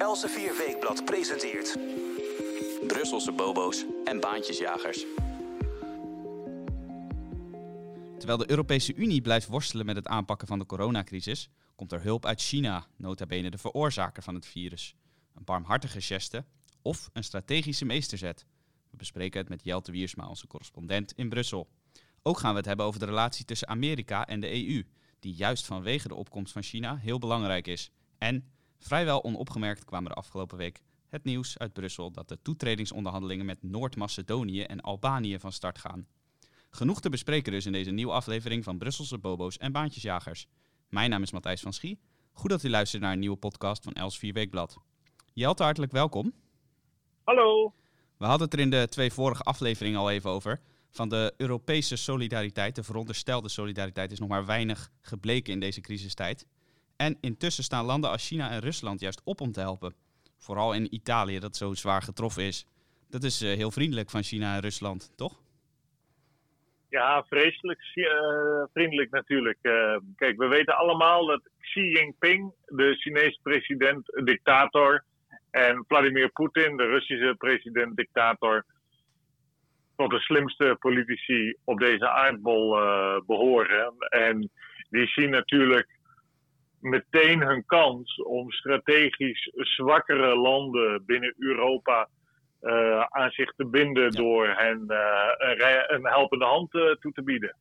[0.00, 1.76] Elsevier Weekblad presenteert...
[2.86, 5.04] Brusselse bobo's en baantjesjagers.
[8.18, 12.26] Terwijl de Europese Unie blijft worstelen met het aanpakken van de coronacrisis, komt er hulp
[12.26, 14.94] uit China, nota bene de veroorzaker van het virus.
[15.34, 16.44] Een barmhartige geste
[16.82, 18.46] of een strategische meesterzet.
[18.90, 21.68] We bespreken het met Jelte Wiersma, onze correspondent in Brussel.
[22.22, 24.86] Ook gaan we het hebben over de relatie tussen Amerika en de EU,
[25.18, 27.90] die juist vanwege de opkomst van China heel belangrijk is.
[28.18, 28.44] En
[28.80, 34.62] vrijwel onopgemerkt kwam er afgelopen week het nieuws uit Brussel dat de toetredingsonderhandelingen met Noord-Macedonië
[34.62, 36.06] en Albanië van start gaan.
[36.70, 40.46] Genoeg te bespreken dus in deze nieuwe aflevering van Brusselse Bobo's en Baantjesjagers.
[40.88, 42.00] Mijn naam is Matthijs van Schie.
[42.32, 44.78] Goed dat u luistert naar een nieuwe podcast van Els 4 Weekblad.
[45.32, 46.32] Jelte, hartelijk welkom.
[47.24, 47.74] Hallo.
[48.16, 50.60] We hadden het er in de twee vorige afleveringen al even over.
[50.90, 56.46] Van de Europese solidariteit, de veronderstelde solidariteit, is nog maar weinig gebleken in deze crisistijd.
[57.06, 59.94] En intussen staan landen als China en Rusland juist op om te helpen.
[60.38, 62.66] Vooral in Italië, dat zo zwaar getroffen is.
[63.10, 65.40] Dat is eh, heel vriendelijk van China en Rusland, toch?
[66.88, 68.06] Ja, vreselijk uh,
[68.72, 69.58] vriendelijk natuurlijk.
[69.62, 75.04] Uh, kijk, we weten allemaal dat Xi Jinping, de Chinese president-dictator,
[75.50, 78.64] en Vladimir Poetin, de Russische president-dictator,
[79.96, 82.70] tot de slimste politici op deze aardbol
[83.26, 83.94] behoren.
[84.08, 84.50] En
[84.90, 85.99] die zien natuurlijk
[86.80, 92.08] meteen hun kans om strategisch zwakkere landen binnen Europa
[92.62, 94.98] uh, aan zich te binden door hen uh,
[95.86, 97.56] een, helpende hand uh, toe te bieden.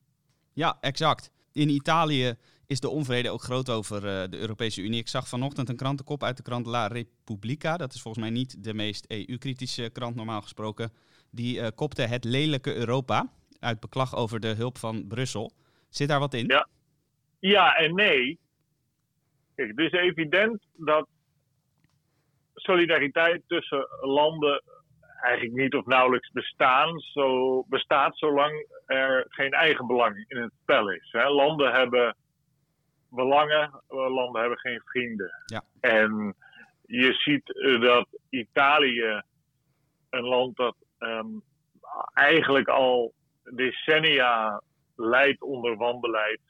[0.53, 1.31] Ja, exact.
[1.53, 2.33] In Italië
[2.67, 4.99] is de onvrede ook groot over de Europese Unie.
[4.99, 7.77] Ik zag vanochtend een krantenkop uit de krant La Repubblica.
[7.77, 10.91] Dat is volgens mij niet de meest EU-kritische krant normaal gesproken.
[11.31, 15.51] Die kopte het lelijke Europa uit beklag over de hulp van Brussel.
[15.89, 16.45] Zit daar wat in?
[16.47, 16.67] Ja,
[17.39, 18.39] ja en nee.
[19.59, 21.07] Kijk, het is evident dat
[22.53, 24.63] solidariteit tussen landen
[25.21, 30.91] eigenlijk niet of nauwelijks bestaan, zo, bestaat zolang er geen eigen belang in het spel
[30.91, 31.11] is.
[31.11, 31.29] Hè.
[31.29, 32.15] Landen hebben
[33.09, 35.31] belangen, landen hebben geen vrienden.
[35.45, 35.63] Ja.
[35.79, 36.35] En
[36.85, 39.21] je ziet eh, dat Italië,
[40.09, 41.41] een land dat um,
[42.13, 44.61] eigenlijk al decennia
[44.95, 46.41] leidt onder wanbeleid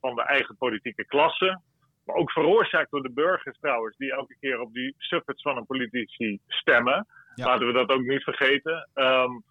[0.00, 1.60] van de eigen politieke klasse.
[2.04, 5.66] Maar ook veroorzaakt door de burgers trouwens, die elke keer op die suffets van een
[5.66, 7.06] politici stemmen.
[7.34, 7.46] Ja.
[7.46, 8.88] Laten we dat ook niet vergeten.
[8.94, 9.42] Um,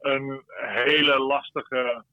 [0.00, 2.04] een hele lastige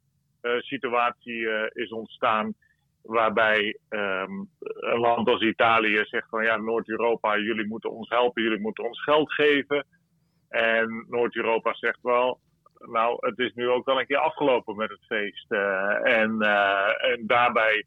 [0.42, 2.54] uh, situatie uh, is ontstaan.
[3.02, 8.60] Waarbij um, een land als Italië zegt van ja, Noord-Europa, jullie moeten ons helpen, jullie
[8.60, 9.86] moeten ons geld geven.
[10.50, 12.40] En Noord-Europa zegt wel,
[12.78, 15.52] nou, het is nu ook wel een keer afgelopen met het feest.
[15.52, 16.42] Uh, en,
[16.98, 17.86] en daarbij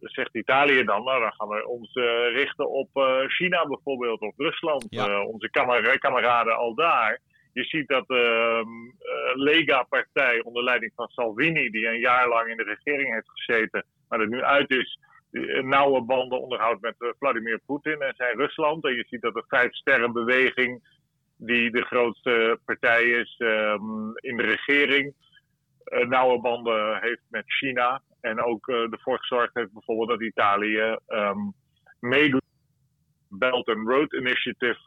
[0.00, 4.36] zegt Italië dan, nou dan gaan we ons uh, richten op uh, China bijvoorbeeld, of
[4.36, 5.08] Rusland, Ja.
[5.08, 7.20] uh, onze kamer kameraden al daar.
[7.52, 8.64] Je ziet dat de
[9.34, 14.20] Lega-partij onder leiding van Salvini, die een jaar lang in de regering heeft gezeten, maar
[14.20, 14.98] er nu uit is,
[15.62, 18.84] nauwe banden onderhoudt met Vladimir Poetin en zijn Rusland.
[18.84, 20.82] En je ziet dat de Vijf Sterrenbeweging,
[21.36, 25.14] die de grootste partij is um, in de regering,
[26.08, 28.02] nauwe banden heeft met China.
[28.20, 31.52] En ook uh, ervoor gezorgd heeft bijvoorbeeld dat Italië um,
[32.00, 32.42] meedoet
[33.28, 34.78] Belt and Road Initiative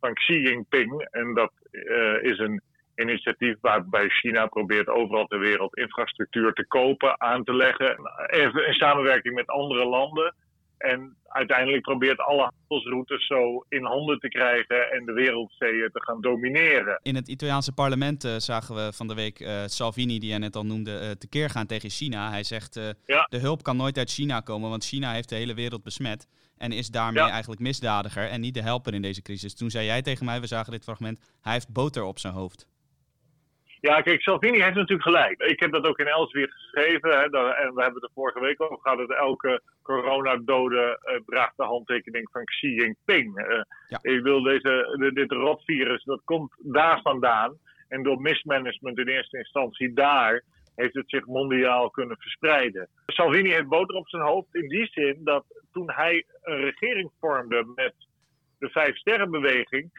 [0.00, 1.08] van Xi Jinping.
[1.10, 2.62] En dat uh, is een
[2.94, 7.96] initiatief waarbij China probeert overal ter wereld infrastructuur te kopen, aan te leggen.
[8.26, 10.34] Even in samenwerking met andere landen.
[10.80, 16.20] En uiteindelijk probeert alle handelsroutes zo in handen te krijgen en de wereldzeeën te gaan
[16.20, 17.00] domineren.
[17.02, 20.56] In het Italiaanse parlement uh, zagen we van de week uh, Salvini, die jij net
[20.56, 22.30] al noemde, uh, tekeer gaan tegen China.
[22.30, 22.74] Hij zegt,
[23.06, 23.26] ja.
[23.30, 26.28] de hulp kan nooit uit China komen, want China heeft de hele wereld besmet.
[26.56, 27.30] En is daarmee Ja.
[27.30, 29.54] eigenlijk misdadiger en niet de helper in deze crisis.
[29.54, 32.66] Toen zei jij tegen mij, we zagen dit fragment, hij heeft boter op zijn hoofd.
[33.80, 35.40] Ja, kijk, Salvini heeft natuurlijk gelijk.
[35.40, 37.10] Ik heb dat ook in Elsevier geschreven.
[37.10, 37.30] Hè, en
[37.74, 38.98] we hebben het er vorige week over gehad.
[38.98, 43.36] Dat elke coronadode eh, draagt de handtekening van Xi Jinping.
[43.38, 43.98] Eh, Ja.
[44.02, 47.58] Ik wil deze, de- dit rotvirus, dat komt daar vandaan.
[47.88, 50.42] En door mismanagement in eerste instantie daar
[50.74, 52.88] heeft het zich mondiaal kunnen verspreiden.
[53.06, 57.72] Salvini heeft boter op zijn hoofd in die zin dat toen hij een regering vormde
[57.74, 57.94] met
[58.58, 59.90] de Vijf Sterrenbeweging,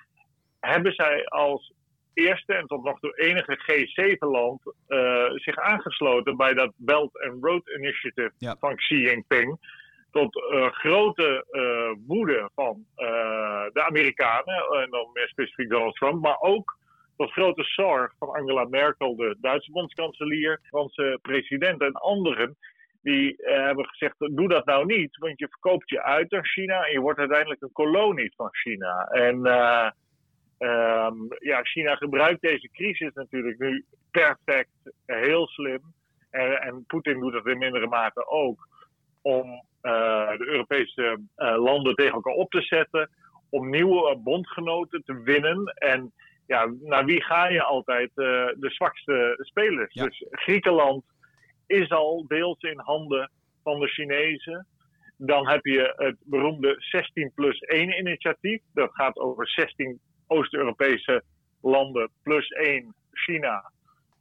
[0.59, 1.73] hebben zij als
[2.13, 7.69] eerste en tot nog toe enige G7-land uh, zich aangesloten bij dat Belt and Road
[7.77, 8.55] Initiative Ja.
[8.59, 9.79] van Xi Jinping.
[10.11, 12.85] Tot uh, grote uh, woede van
[13.73, 16.77] de Amerikanen, en dan meer specifiek Donald Trump, maar ook
[17.17, 22.57] tot grote zorg van Angela Merkel, de Duitse bondskanselier, Franse president en anderen.
[23.01, 26.91] die hebben gezegd: doe dat nou niet, want je verkoopt je uit aan China en
[26.91, 29.05] je wordt uiteindelijk een kolonie van China.
[29.05, 29.41] En
[30.61, 35.81] ehm, ja, China gebruikt deze crisis natuurlijk nu perfect, heel slim.
[36.29, 38.67] En, en Poetin doet dat in mindere mate ook
[39.21, 43.09] om de Europese landen tegen elkaar op te zetten
[43.49, 45.65] om nieuwe bondgenoten te winnen.
[45.65, 46.13] En
[46.47, 48.09] ja, naar wie ga je altijd?
[48.15, 48.25] Uh,
[48.59, 49.93] de zwakste spelers.
[49.93, 51.03] Dus Griekenland
[51.67, 53.31] is al deels in handen
[53.63, 54.67] van de Chinezen.
[55.17, 58.61] Dan heb je het beroemde 16 plus 1 initiatief.
[58.73, 59.99] Dat gaat over 16
[60.31, 61.23] Oost-Europese
[61.61, 63.71] landen plus 1 China.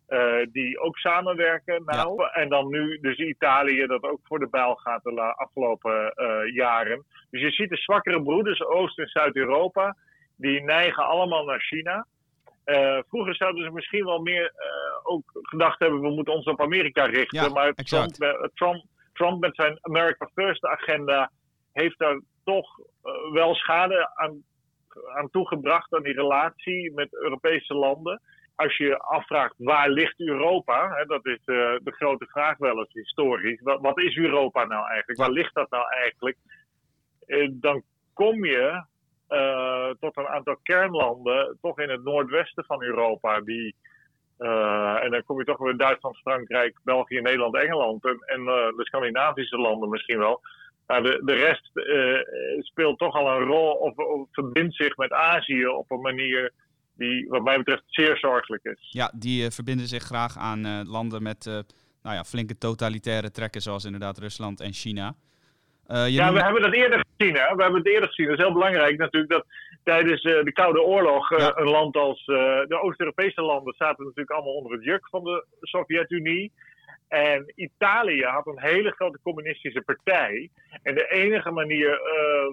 [0.09, 1.83] Uh, die ook samenwerken.
[1.85, 2.29] Nou.
[2.33, 7.05] En dan nu dus Italië, dat ook voor de bijl gaat de afgelopen uh, jaren.
[7.31, 9.97] Dus je ziet de zwakkere broeders, Oost- en Zuid-Europa,
[10.37, 12.07] die neigen allemaal naar China.
[12.65, 14.53] Uh, vroeger zouden ze misschien wel meer
[15.03, 17.43] ook gedacht hebben, we moeten ons op Amerika richten.
[17.43, 17.73] Ja, maar.
[17.75, 18.15] Trump,
[18.55, 21.31] Trump, Trump, met zijn America First agenda
[21.73, 22.79] heeft daar toch
[23.33, 24.43] wel schade aan,
[25.15, 28.21] aan toegebracht aan die relatie met Europese landen
[28.61, 32.93] als je afvraagt waar ligt Europa, hè, dat is uh, de grote vraag wel eens
[32.93, 33.61] historisch.
[33.63, 35.21] Wat, is Europa nou eigenlijk?
[35.21, 36.37] Waar ligt dat nou eigenlijk?
[37.27, 37.83] Uh, dan
[38.15, 38.85] kom je
[39.29, 43.75] uh, tot een aantal kernlanden, toch in het noordwesten van Europa, die.
[45.03, 49.57] en dan kom je toch weer Duitsland, Frankrijk, België, Nederland, Engeland en, en de Scandinavische
[49.59, 50.41] landen misschien wel.
[50.91, 51.71] Maar de, de rest
[52.67, 56.53] speelt toch al een rol of, of verbindt zich met Azië op een manier
[56.97, 58.89] die wat mij betreft zeer zorgelijk is.
[58.91, 61.45] Ja, die uh, verbinden zich graag aan uh, landen met
[62.03, 65.15] nou ja, flinke totalitaire trekken, zoals inderdaad Rusland en China.
[65.87, 66.39] ja, noemt...
[66.39, 67.35] we hebben dat eerder gezien.
[67.35, 67.55] Hè?
[67.55, 68.27] We hebben het eerder gezien.
[68.27, 69.45] Dat is heel belangrijk natuurlijk dat
[69.85, 71.53] tijdens de Koude Oorlog ja.
[71.57, 76.53] een land als de Oost-Europese landen zaten natuurlijk allemaal onder het juk van de Sovjet-Unie.
[77.11, 80.51] En Italië had een hele grote communistische partij.
[80.83, 82.01] En de enige manier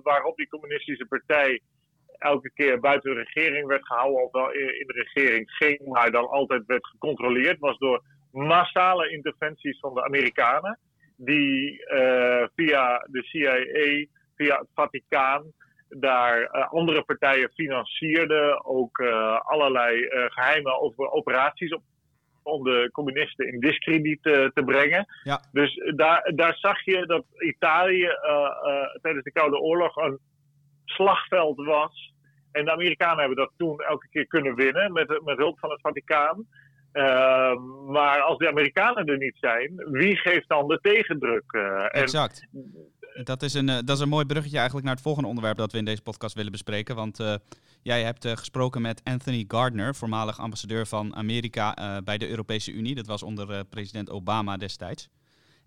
[0.04, 1.62] waarop die communistische partij
[2.18, 6.28] elke keer buiten de regering werd gehouden, of wel in de regering ging, maar dan
[6.28, 10.80] altijd werd gecontroleerd, was door massale interventies van de Amerikanen,
[11.16, 14.06] die uh, via de CIA,
[14.36, 15.52] via het Vaticaan,
[15.90, 19.02] daar uh, andere partijen financierden, ook
[19.44, 21.82] allerlei geheime operaties op,
[22.48, 25.06] om de communisten in discrediet te brengen.
[25.24, 25.42] Ja.
[25.52, 28.10] Dus daar, daar zag je dat Italië
[29.02, 30.20] tijdens de Koude Oorlog een
[30.86, 32.14] slagveld was.
[32.52, 35.82] En de Amerikanen hebben dat toen elke keer kunnen winnen met, met hulp van het
[35.82, 36.46] Vaticaan.
[36.94, 37.56] Uh,
[37.88, 41.44] maar als de Amerikanen er niet zijn, wie geeft dan de tegendruk?
[41.52, 42.48] Uh, exact.
[42.52, 42.97] En...
[43.24, 45.78] Dat is, een, dat is een mooi bruggetje eigenlijk naar het volgende onderwerp dat we
[45.78, 46.96] in deze podcast willen bespreken.
[46.96, 47.36] Want uh,
[47.82, 52.96] jij hebt gesproken met Anthony Gardner, voormalig ambassadeur van Amerika bij de Europese Unie.
[52.96, 55.10] Dat was onder president Obama destijds.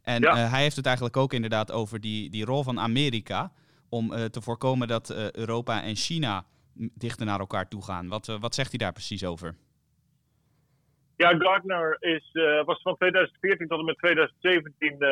[0.02, 0.37] En ja.
[0.37, 3.53] hij heeft het eigenlijk ook inderdaad over die, die rol van Amerika
[3.88, 6.44] om te voorkomen dat Europa en China
[6.75, 8.08] dichter naar elkaar toe gaan.
[8.08, 9.55] Wat, wat zegt hij daar precies over?
[11.20, 15.08] Ja, Gardner is, uh, was van 2014 tot en met 2017 uh,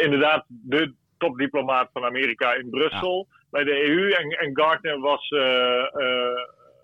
[0.00, 3.36] inderdaad de topdiplomaat van Amerika in Brussel ja.
[3.50, 4.10] bij de EU.
[4.10, 5.28] En, en Gardner was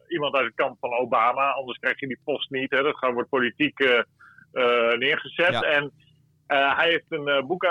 [0.08, 2.70] iemand uit het kamp van Obama, anders krijg je die post niet.
[2.70, 2.82] Hè.
[2.82, 4.04] Dat wordt politiek
[4.98, 5.52] neergezet.
[5.52, 5.62] Ja.
[5.62, 5.92] En
[6.46, 7.66] hij heeft een boek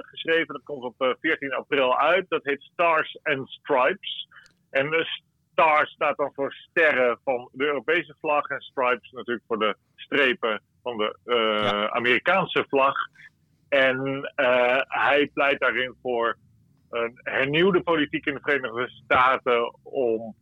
[0.00, 2.24] geschreven, dat komt op 14 april uit.
[2.28, 4.28] Dat heet Stars and Stripes.
[4.70, 5.06] En de
[5.52, 8.48] star staat dan voor sterren van de Europese vlag.
[8.48, 11.90] En stripes natuurlijk voor de strepen van de ja.
[11.90, 12.94] Amerikaanse vlag.
[13.72, 14.20] En
[14.88, 16.36] hij pleit daarin voor
[16.90, 20.34] een hernieuwde politiek in de Verenigde Staten om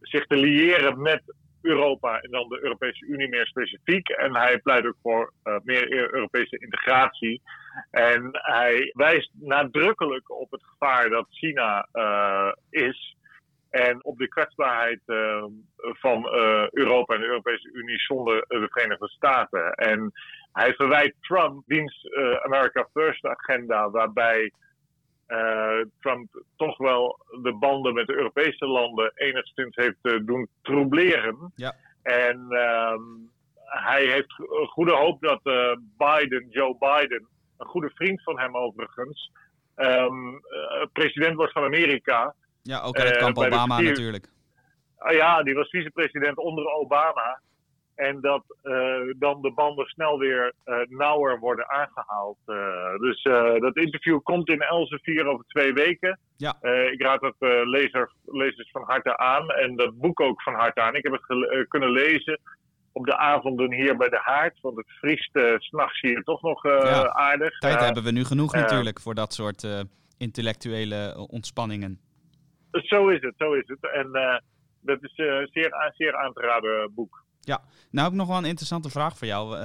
[0.00, 1.22] zich te liëren met
[1.62, 4.08] Europa en dan de Europese Unie meer specifiek.
[4.08, 7.42] En hij pleit ook voor uh, meer Europese integratie.
[7.90, 13.16] En hij wijst nadrukkelijk op het gevaar dat China uh, is.
[13.72, 15.44] En op de kwetsbaarheid uh,
[15.76, 16.28] van
[16.70, 19.72] Europa en de Europese Unie zonder de Verenigde Staten.
[19.72, 20.12] En
[20.52, 22.08] hij verwijt Trump diens
[22.42, 24.52] America First agenda, waarbij
[26.00, 31.52] Trump toch wel de banden met de Europese landen enigszins heeft doen troubleren.
[31.54, 31.74] Ja.
[32.02, 32.96] En uh,
[33.64, 34.32] hij heeft
[34.66, 35.42] goede hoop dat
[35.96, 39.30] Biden, Joe Biden, een goede vriend van hem overigens,
[39.76, 40.40] um,
[40.92, 42.34] president wordt van Amerika.
[42.62, 44.28] Ja, ook uit het kamp Obama natuurlijk.
[44.96, 47.40] Ah, ja, die was vicepresident onder Obama.
[47.94, 52.38] En dat uh, dan de banden snel weer uh, nauwer worden aangehaald.
[52.46, 53.22] Uh, dus
[53.60, 56.18] dat interview komt in Elsevier over twee weken.
[56.36, 56.56] Ja.
[56.90, 59.50] ik raad het lezer, lezers van harte aan.
[59.50, 60.94] En dat boek ook van harte aan.
[60.94, 62.40] Ik heb het kunnen lezen.
[62.92, 64.60] op de avonden hier bij de haard.
[64.60, 66.64] Want het vriest uh, s'nachts hier toch nog
[67.12, 67.58] aardig.
[67.58, 69.66] Tijd hebben we nu genoeg natuurlijk voor dat soort
[70.18, 72.11] intellectuele ontspanningen.
[72.72, 73.92] Zo is het, zo is het.
[73.92, 74.10] En
[74.80, 77.24] dat is een zeer, zeer aan te raden boek.
[77.40, 77.60] Ja,
[77.90, 79.56] nou heb ik nog wel een interessante vraag voor jou.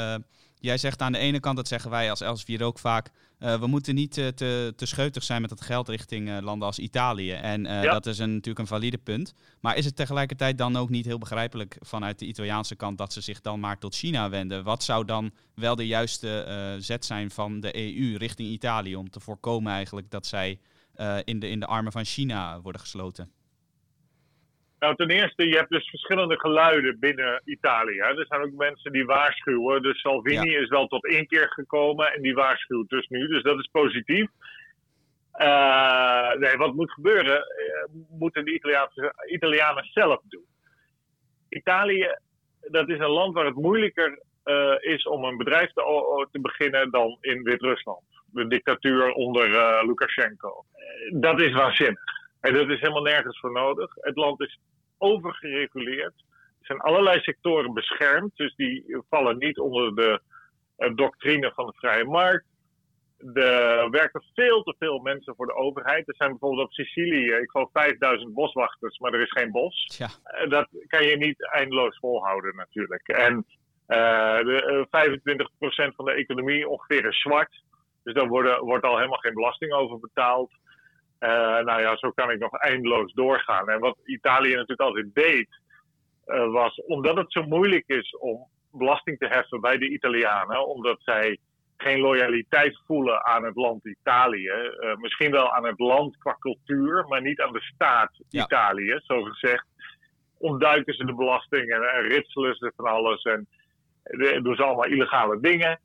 [0.59, 3.09] Jij zegt aan de ene kant, dat zeggen wij als Elsevier ook vaak,
[3.39, 6.67] uh, we moeten niet uh, te, te scheutig zijn met het geld richting uh, landen
[6.67, 7.31] als Italië.
[7.31, 7.81] En ja.
[7.81, 9.33] dat is een, natuurlijk een valide punt.
[9.61, 13.21] Maar is het tegelijkertijd dan ook niet heel begrijpelijk vanuit de Italiaanse kant dat ze
[13.21, 14.63] zich dan maar tot China wenden?
[14.63, 16.45] Wat zou dan wel de juiste
[16.79, 20.59] zet zijn van de EU richting Italië om te voorkomen eigenlijk dat zij
[21.23, 23.31] in, de, in de armen van China worden gesloten?
[24.79, 27.97] Nou, ten eerste, je hebt dus verschillende geluiden binnen Italië.
[27.97, 29.81] Er zijn ook mensen die waarschuwen.
[29.81, 33.27] Dus Salvini is wel tot één keer gekomen en die waarschuwt dus nu.
[33.27, 34.29] Dus dat is positief.
[35.41, 40.45] Uh, nee, wat moet gebeuren, uh, moeten de Italiaanse, Italianen zelf doen.
[41.49, 42.15] Italië,
[42.61, 46.91] dat is een land waar het moeilijker uh, is om een bedrijf te, te beginnen
[46.91, 48.03] dan in Wit-Rusland.
[48.37, 49.49] De dictatuur onder
[49.85, 50.65] Lukashenko.
[51.13, 52.01] dat is waanzinnig.
[52.39, 53.95] En dat is helemaal nergens voor nodig.
[53.95, 54.59] Het land is
[54.97, 56.13] overgereguleerd.
[56.59, 60.21] Er zijn allerlei sectoren beschermd, dus die vallen niet onder de
[60.77, 62.45] uh, doctrine van de vrije markt.
[63.33, 66.07] Er werken veel te veel mensen voor de overheid.
[66.07, 69.95] Er zijn bijvoorbeeld op Sicilië, ik geloof 5000 boswachters, maar er is geen bos.
[69.97, 70.07] Ja.
[70.07, 73.07] Uh, dat kan je niet eindeloos volhouden natuurlijk.
[73.07, 73.45] En
[73.87, 74.87] de,
[75.91, 77.63] 25% van de economie ongeveer is zwart.
[78.07, 80.51] Dus daar wordt, wordt al helemaal geen belasting over betaald.
[81.19, 83.69] Uh, nou ja, zo kan ik nog eindeloos doorgaan.
[83.69, 85.47] En wat Italië natuurlijk altijd deed,
[86.25, 90.97] uh, was omdat het zo moeilijk is om belasting te heffen bij de Italianen, omdat
[91.01, 91.37] zij
[91.77, 94.51] geen loyaliteit voelen aan het land Italië.
[94.79, 98.43] Uh, misschien wel aan het land qua cultuur, maar niet aan de staat ja.
[98.43, 99.65] Italië, zo gezegd.
[100.37, 103.47] Ontduiken ze de belasting en, en ritselen ze van alles en
[104.43, 105.79] doen ze allemaal illegale dingen.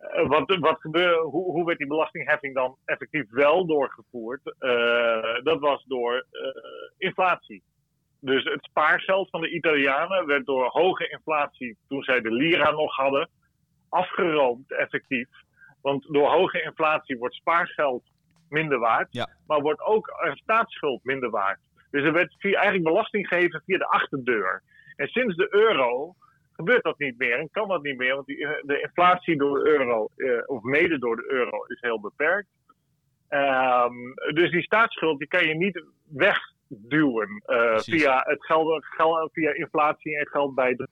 [0.00, 4.40] Uh, wat, wat gebeurde, hoe, hoe werd die belastingheffing dan effectief wel doorgevoerd?
[4.60, 6.50] Uh, dat was door uh,
[6.98, 7.62] inflatie.
[8.20, 12.96] Dus het spaargeld van de Italianen werd door hoge inflatie, toen zij de lira nog
[12.96, 13.28] hadden,
[13.88, 15.28] afgeroomd effectief.
[15.82, 18.02] Want door hoge inflatie wordt spaargeld
[18.48, 19.28] minder waard, ja.
[19.46, 21.60] maar wordt ook een staatsschuld minder waard.
[21.90, 24.62] Dus er werd via, eigenlijk belasting gegeven via de achterdeur.
[24.96, 26.14] En sinds de euro
[26.60, 29.58] gebeurt dat niet meer en kan dat niet meer, want die, eh, de inflatie door
[29.58, 32.48] de euro, uh, of mede door de euro, is heel beperkt.
[33.28, 39.52] Um, dus die staatsschuld die kan je niet wegduwen uh, via, het geld, geld, via
[39.54, 40.88] inflatie en geld bij de.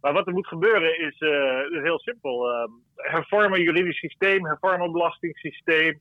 [0.00, 1.20] Maar wat er moet gebeuren is,
[1.76, 2.50] is heel simpel.
[2.50, 6.00] Uh, hervormen juridisch systeem, hervormen belastingssysteem.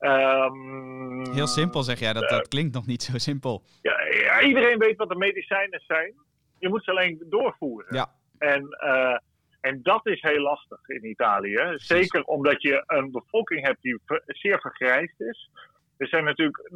[0.00, 3.62] Um, heel simpel zeg jij, dat, dat klinkt nog niet zo simpel.
[3.82, 6.14] Ja, ja, iedereen weet wat de medicijnen zijn.
[6.66, 7.94] Je moet ze alleen doorvoeren.
[7.94, 8.08] Ja.
[8.38, 9.18] En, uh,
[9.60, 11.72] en dat is heel lastig in Italië.
[11.76, 15.50] Zeker omdat je een bevolking hebt die zeer vergrijsd is.
[15.96, 16.70] Er zijn natuurlijk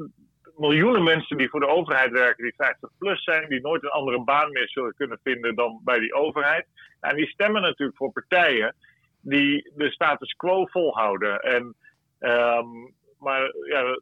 [0.57, 4.25] miljoenen mensen die voor de overheid werken, die 50 plus zijn, die nooit een andere
[4.25, 6.67] baan meer zullen kunnen vinden dan bij die overheid.
[7.01, 8.75] En die stemmen natuurlijk voor partijen
[9.21, 11.41] die de status quo volhouden.
[11.41, 11.75] En,
[12.19, 14.01] um, maar ja,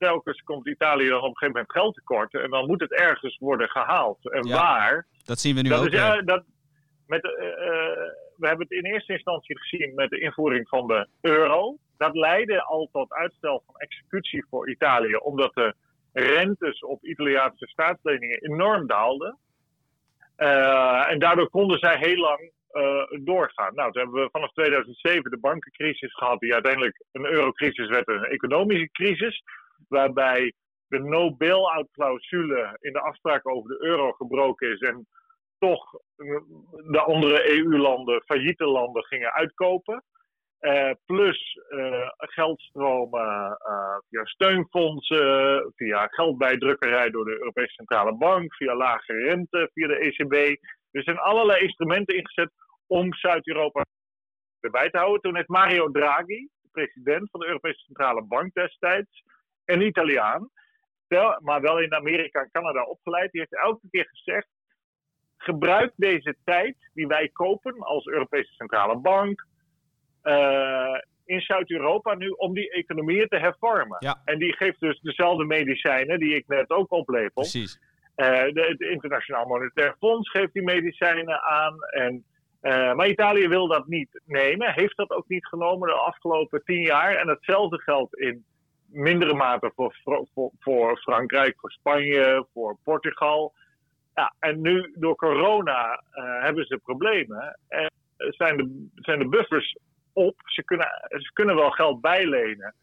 [0.00, 2.34] telkens komt Italië dan op een gegeven moment geld tekort.
[2.34, 4.30] En dan moet het ergens worden gehaald.
[4.30, 5.06] En waar?
[5.24, 5.86] Dat zien we nu ook.
[5.86, 6.44] Is, ja, dat,
[7.06, 7.30] met, uh,
[8.36, 11.76] we hebben het in eerste instantie gezien met de invoering van de euro.
[11.96, 15.74] Dat leidde al tot uitstel van executie voor Italië, omdat de
[16.12, 19.38] rentes op Italiaanse staatsleningen enorm daalden.
[20.36, 23.74] Uh, en daardoor konden zij heel lang uh, doorgaan.
[23.74, 28.24] Nou, toen hebben we vanaf 2007 de bankencrisis gehad, die uiteindelijk een eurocrisis werd, een
[28.24, 29.42] economische crisis
[29.90, 30.52] waarbij
[30.86, 35.06] de no-bail-out clausule in de afspraak over de euro gebroken is en
[35.58, 35.92] toch
[36.90, 40.04] de andere EU-landen, failliete landen, gingen uitkopen.
[40.60, 48.74] Uh, plus uh, geldstromen uh, via steunfondsen, via geldbijdrukkerij door de Europese Centrale Bank, via
[48.74, 50.32] lage rente, via de ECB.
[50.90, 52.50] Er zijn allerlei instrumenten ingezet
[52.86, 53.84] om Zuid-Europa
[54.60, 55.20] erbij te houden.
[55.20, 59.22] Toen heeft Mario Draghi, de president van de Europese Centrale Bank destijds,
[59.72, 60.50] een Italiaan,
[61.38, 63.30] maar wel in Amerika en Canada opgeleid.
[63.30, 64.48] Die heeft elke keer gezegd:
[65.36, 69.46] gebruik deze tijd die wij kopen als Europese Centrale Bank
[70.22, 73.96] uh, in Zuid-Europa nu om die economieën te hervormen.
[74.00, 74.20] Ja.
[74.24, 77.42] En die geeft dus dezelfde medicijnen die ik net ook oplepel.
[77.42, 77.80] Precies.
[78.16, 81.76] Uh, de, het Internationaal Monetair Fonds geeft die medicijnen aan.
[81.82, 82.24] En,
[82.62, 86.82] uh, maar Italië wil dat niet nemen, heeft dat ook niet genomen de afgelopen tien
[86.82, 87.14] jaar.
[87.14, 88.44] En hetzelfde geldt in
[88.92, 89.96] mindere mate voor,
[90.32, 93.54] voor, voor Frankrijk, voor Spanje, voor Portugal.
[94.14, 96.02] Ja, en nu door corona
[96.40, 97.58] hebben ze problemen.
[97.68, 99.78] En zijn de, zijn de buffers
[100.12, 100.34] op.
[100.44, 102.74] Ze kunnen, ze kunnen wel geld bijlenen.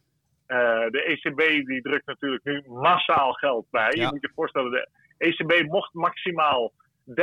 [0.91, 3.91] de ECB die drukt natuurlijk nu massaal geld bij.
[3.91, 6.73] Je moet je voorstellen, de ECB mocht maximaal
[7.09, 7.13] 30%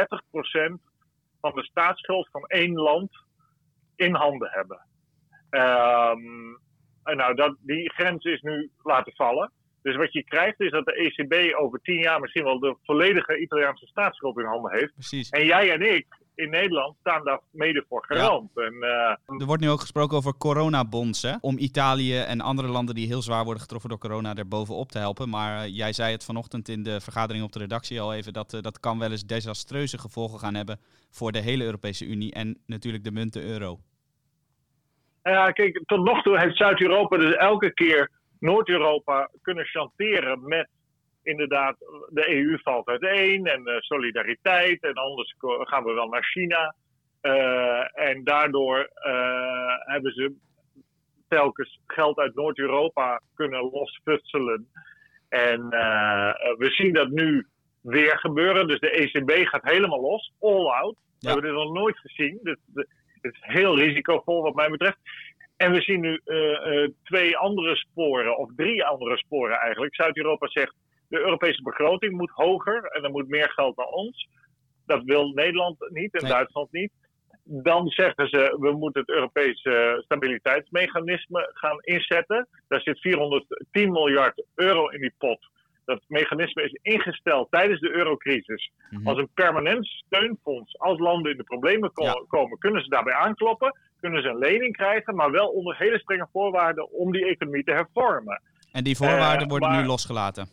[1.40, 3.10] van de staatsschuld van één land
[3.96, 4.86] in handen hebben.
[5.50, 6.58] Um,
[7.04, 9.52] en nou, dat, die grens is nu laten vallen.
[9.82, 13.38] Dus wat je krijgt is dat de ECB over tien jaar misschien wel de volledige
[13.38, 14.92] Italiaanse staatsschuld in handen heeft.
[14.92, 15.30] Precies.
[15.30, 18.50] En jij en ik in Nederland staan daar mede voor garant.
[18.54, 21.34] En, uh, er wordt nu ook gesproken over coronabonds, hè?
[21.40, 24.98] Om Italië en andere landen die heel zwaar worden getroffen door corona er bovenop te
[24.98, 25.28] helpen.
[25.28, 28.52] Maar uh, jij zei het vanochtend in de vergadering op de redactie al even, dat
[28.52, 30.80] uh, dat kan wel eens desastreuze gevolgen gaan hebben
[31.10, 33.80] voor de hele Europese Unie en natuurlijk de munt de euro.
[35.32, 40.68] Ja, kijk, tot nog toe heeft Zuid-Europa dus elke keer Noord-Europa kunnen chanteren met
[41.22, 41.76] inderdaad,
[42.08, 46.74] de EU valt uiteen en uh, solidariteit en anders gaan we wel naar China.
[47.22, 50.34] Uh, en daardoor uh, hebben ze
[51.28, 54.68] telkens geld uit Noord-Europa kunnen losfutselen.
[55.28, 55.68] En
[56.58, 57.46] we zien dat nu
[57.80, 58.66] weer gebeuren.
[58.68, 60.96] Dus de ECB gaat helemaal los, all out.
[61.18, 62.38] We hebben dit nog nooit gezien.
[62.42, 62.56] Dus,
[63.24, 64.98] het is heel risicovol wat mij betreft.
[65.56, 66.20] En we zien nu
[67.02, 69.94] twee andere sporen, of drie andere sporen eigenlijk.
[69.94, 70.74] Zuid-Europa zegt
[71.08, 74.28] de Europese begroting moet hoger en er moet meer geld naar ons.
[74.86, 76.92] Dat wil Nederland niet en Duitsland niet.
[77.44, 82.48] Dan zeggen ze, we moeten het Europese stabiliteitsmechanisme gaan inzetten.
[82.68, 85.38] Daar zit 410 miljard euro in die pot.
[85.84, 89.08] Dat mechanisme is ingesteld tijdens de eurocrisis mhm.
[89.08, 90.78] als een permanent steunfonds.
[90.78, 91.92] Als landen in de problemen
[92.28, 96.28] komen, kunnen ze daarbij aankloppen, kunnen ze een lening krijgen, maar wel onder hele strenge
[96.32, 98.42] voorwaarden om die economie te hervormen.
[98.72, 100.48] En die voorwaarden uh, worden nu losgelaten?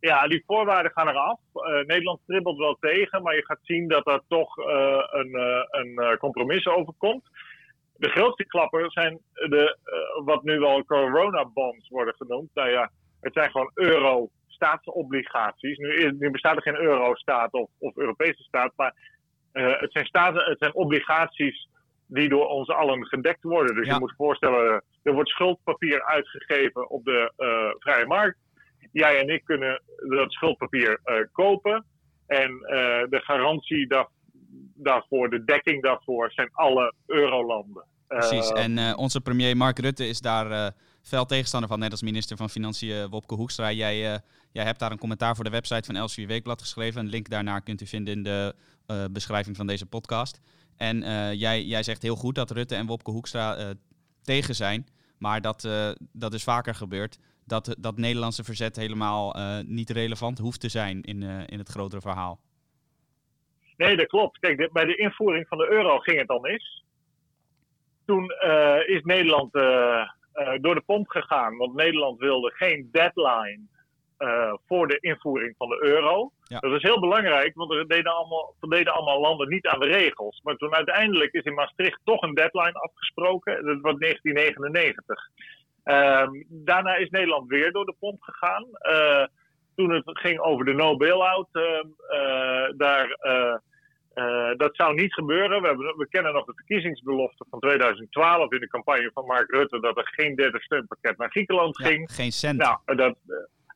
[0.00, 1.38] Ja, die voorwaarden gaan eraf.
[1.54, 4.66] Uh, Nederland tribbelt wel tegen, maar je gaat zien dat er toch uh,
[5.10, 5.40] een,
[5.70, 7.22] een compromis overkomt.
[7.96, 9.78] De grootste klapper zijn de,
[10.24, 12.50] wat nu wel coronabonds worden genoemd.
[12.54, 12.90] Nou ja,
[13.20, 13.70] het zijn gewoon
[14.64, 15.78] euro-staatsobligaties.
[15.78, 18.94] Nu, nu bestaat er geen euro-staat of, of Europese staat, maar
[19.52, 21.68] het, zijn staten, het zijn obligaties
[22.06, 23.74] die door ons allen gedekt worden.
[23.74, 27.32] Dus je moet voorstellen, er wordt schuldpapier uitgegeven op de
[27.78, 28.38] vrije markt
[28.92, 31.84] jij en ik kunnen dat schuldpapier uh, kopen.
[32.26, 32.50] En
[33.10, 34.08] de garantie daar,
[34.74, 37.84] daarvoor, de dekking daarvoor, zijn alle eurolanden.
[38.06, 40.72] Precies, en onze premier Mark Rutte is daar
[41.04, 43.72] fel tegenstander van, net als minister van Financiën Wopke Hoekstra.
[43.72, 43.98] Jij,
[44.52, 47.00] jij hebt daar een commentaar voor de website van Elsevier Weekblad geschreven.
[47.00, 48.54] Een link daarnaar kunt u vinden in de
[49.10, 50.40] beschrijving van deze podcast.
[50.76, 50.98] En
[51.36, 53.74] jij, jij zegt heel goed dat Rutte en Wopke Hoekstra
[54.22, 54.86] tegen zijn.
[55.18, 55.68] Maar dat,
[56.12, 59.36] dat is vaker gebeurd dat dat Nederlandse verzet helemaal
[59.66, 62.40] niet relevant hoeft te zijn in, in het grotere verhaal.
[63.76, 64.38] Nee, dat klopt.
[64.38, 66.84] Kijk, bij de invoering van de euro ging het al mis.
[68.04, 68.32] Toen
[68.86, 69.52] is Nederland
[70.60, 73.60] door de pomp gegaan, want Nederland wilde geen deadline
[74.66, 76.30] voor de invoering van de euro.
[76.42, 76.58] Ja.
[76.58, 80.40] Dat is heel belangrijk, want er deden allemaal, deden allemaal landen niet aan de regels.
[80.42, 83.64] Maar toen uiteindelijk is in Maastricht toch een deadline afgesproken.
[83.64, 85.30] Dat was 1999.
[85.84, 88.66] Um, daarna is Nederland weer door de pomp gegaan.
[88.82, 89.26] Uh,
[89.76, 91.48] toen het ging over de no bailout,
[94.14, 95.60] uh, uh, eh, dat zou niet gebeuren.
[95.60, 99.80] We, hebben, we, kennen nog de verkiezingsbelofte van 2012 in de campagne van Mark Rutte
[99.80, 102.10] dat er geen derde steunpakket naar Griekenland ja, ging.
[102.12, 102.58] Geen cent.
[102.58, 103.16] Nou, dat,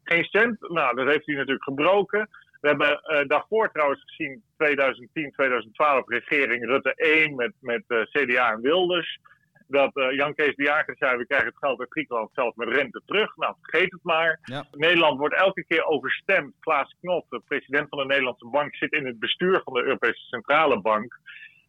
[0.02, 0.68] geen cent.
[0.68, 2.28] Nou, dat heeft hij natuurlijk gebroken.
[2.60, 9.20] We hebben daarvoor trouwens gezien 2010, 2012 regering Rutte 1 met, met CDA en Wilders
[9.68, 12.68] dat uh, Jan Kees de Jager zei: we krijgen het geld uit Griekenland zelfs met
[12.68, 13.36] rente terug.
[13.36, 14.40] Nou, vergeet het maar.
[14.70, 16.54] Nederland wordt elke keer overstemd.
[16.60, 20.24] Klaas Knot, de president van de Nederlandse Bank, zit in het bestuur van de Europese
[20.24, 21.18] Centrale Bank.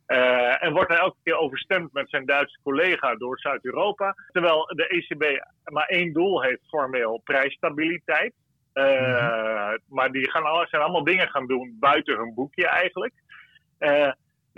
[0.08, 4.16] Uh, en wordt hij elke keer overstemd met zijn Duitse collega door Zuid-Europa.
[4.32, 8.34] Terwijl de ECB maar één doel heeft formeel: prijsstabiliteit.
[8.74, 9.78] Uh, mm-hmm.
[9.88, 13.14] Maar die gaan zijn allemaal dingen gaan doen buiten hun boekje eigenlijk.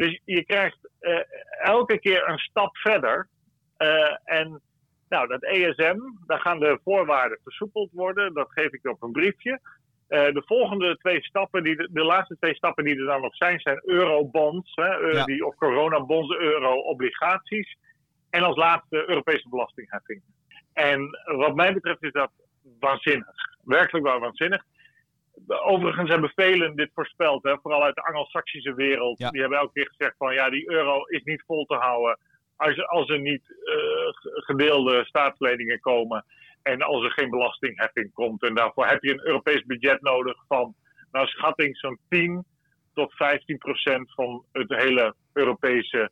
[0.02, 1.20] Dus je krijgt uh,
[1.64, 3.28] elke keer een stap verder.
[3.78, 4.62] Uh, en
[5.10, 8.34] nou, dat ESM, daar gaan de voorwaarden versoepeld worden.
[8.34, 9.60] Dat geef ik op een briefje.
[10.10, 13.36] Uh, de volgende twee stappen, die de, de, laatste twee stappen die er dan nog
[13.36, 14.72] zijn, zijn eurobonds.
[14.76, 15.24] Hè, ja.
[15.24, 17.78] die, of coronabonds, euro-obligaties.
[18.30, 20.22] En als laatste Europese belastingheffing.
[20.74, 22.32] En wat mij betreft is dat
[22.80, 23.36] waanzinnig.
[23.64, 24.64] Werkelijk wel waanzinnig.
[25.48, 29.18] Overigens hebben velen dit voorspeld, hè, vooral uit de Anglo-Saxische wereld.
[29.18, 32.18] Die hebben elke keer gezegd van ja, die euro is niet vol te houden
[32.62, 33.76] als, als er niet uh,
[34.46, 36.26] gedeelde staatsleningen komen
[36.62, 38.44] en als er geen belastingheffing komt.
[38.44, 40.76] En daarvoor heb je een Europees budget nodig van,
[41.12, 42.46] nou schatting, zo'n 10
[42.94, 46.12] tot 15 procent van het hele Europese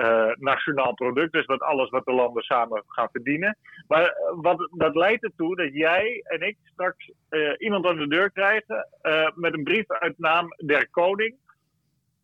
[0.00, 1.32] uh, nationaal product.
[1.32, 3.56] Dus wat alles wat de landen samen gaan verdienen.
[3.88, 8.08] Maar uh, wat, dat leidt ertoe dat jij en ik straks uh, iemand aan de
[8.08, 8.88] deur krijgen
[9.34, 11.36] met een brief uit naam der koning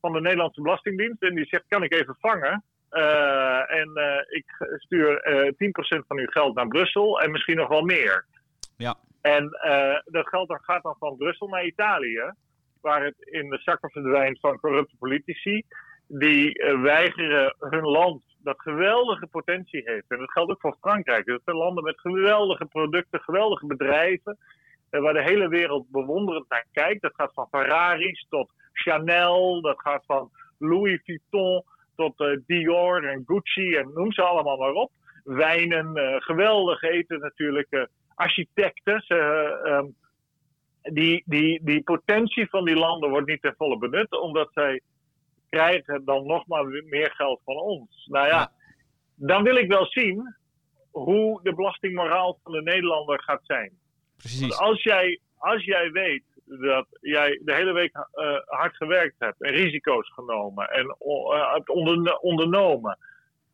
[0.00, 1.22] van de Nederlandse Belastingdienst.
[1.22, 2.64] En die zegt, kan ik even vangen?
[3.66, 3.90] en
[4.28, 4.44] ik
[4.76, 5.20] stuur
[6.00, 8.24] 10% van uw geld naar Brussel en misschien nog wel meer.
[8.76, 8.94] Ja.
[9.20, 9.48] En
[10.04, 12.32] dat geld dan gaat dan van Brussel naar Italië,
[12.80, 15.64] waar het in de zakken verdwijnt van corrupte politici
[16.08, 20.04] die uh, weigeren hun land dat geweldige potentie heeft.
[20.08, 21.26] En dat geldt ook voor Frankrijk.
[21.26, 24.38] Dat zijn landen met geweldige producten, geweldige bedrijven.
[24.90, 27.02] Uh, waar de hele wereld bewonderend naar kijkt.
[27.02, 29.60] Dat gaat van Ferraris tot Chanel.
[29.60, 31.62] Dat gaat van Louis Vuitton
[31.96, 34.90] tot uh, Dior en Gucci en noem ze allemaal maar op.
[35.24, 37.88] Wijnen, geweldig eten natuurlijk.
[38.14, 39.04] architecten.
[39.72, 39.94] Um,
[40.82, 44.20] die, die, die potentie van die landen wordt niet ten volle benut.
[44.20, 44.80] Omdat zij
[45.48, 48.06] krijgen dan nog maar meer geld van ons.
[48.10, 48.52] Nou ja,
[49.14, 50.36] dan wil ik wel zien
[50.90, 53.72] hoe de belastingmoraal van de Nederlander gaat zijn.
[54.16, 54.40] Precies.
[54.40, 59.42] Want als jij, als jij weet dat jij de hele week uh, hard gewerkt hebt
[59.42, 62.98] en risico's genomen en uh, hebt onder, ondernomen,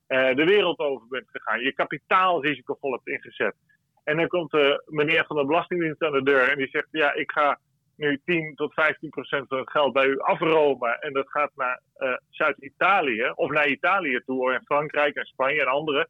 [0.08, 3.54] uh, de wereld over bent gegaan, je kapitaal risicovol hebt ingezet.
[4.04, 7.14] En dan komt de meneer van de Belastingdienst aan de deur en die zegt: Ja,
[7.14, 7.58] ik ga
[8.02, 11.00] nu 10 tot 15 procent van het geld bij u afromen.
[11.00, 15.66] En dat gaat naar uh, Zuid-Italië of naar Italië toe, en Frankrijk en Spanje en
[15.66, 16.08] andere.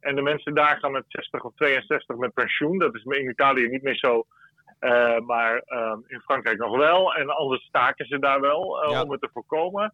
[0.00, 2.78] En de mensen daar gaan met 60 of 62 met pensioen.
[2.78, 4.26] Dat is in Italië niet meer zo.
[4.80, 7.14] Uh, maar uh, in Frankrijk nog wel.
[7.14, 9.02] En anders staken ze daar wel ja.
[9.02, 9.92] om het te voorkomen.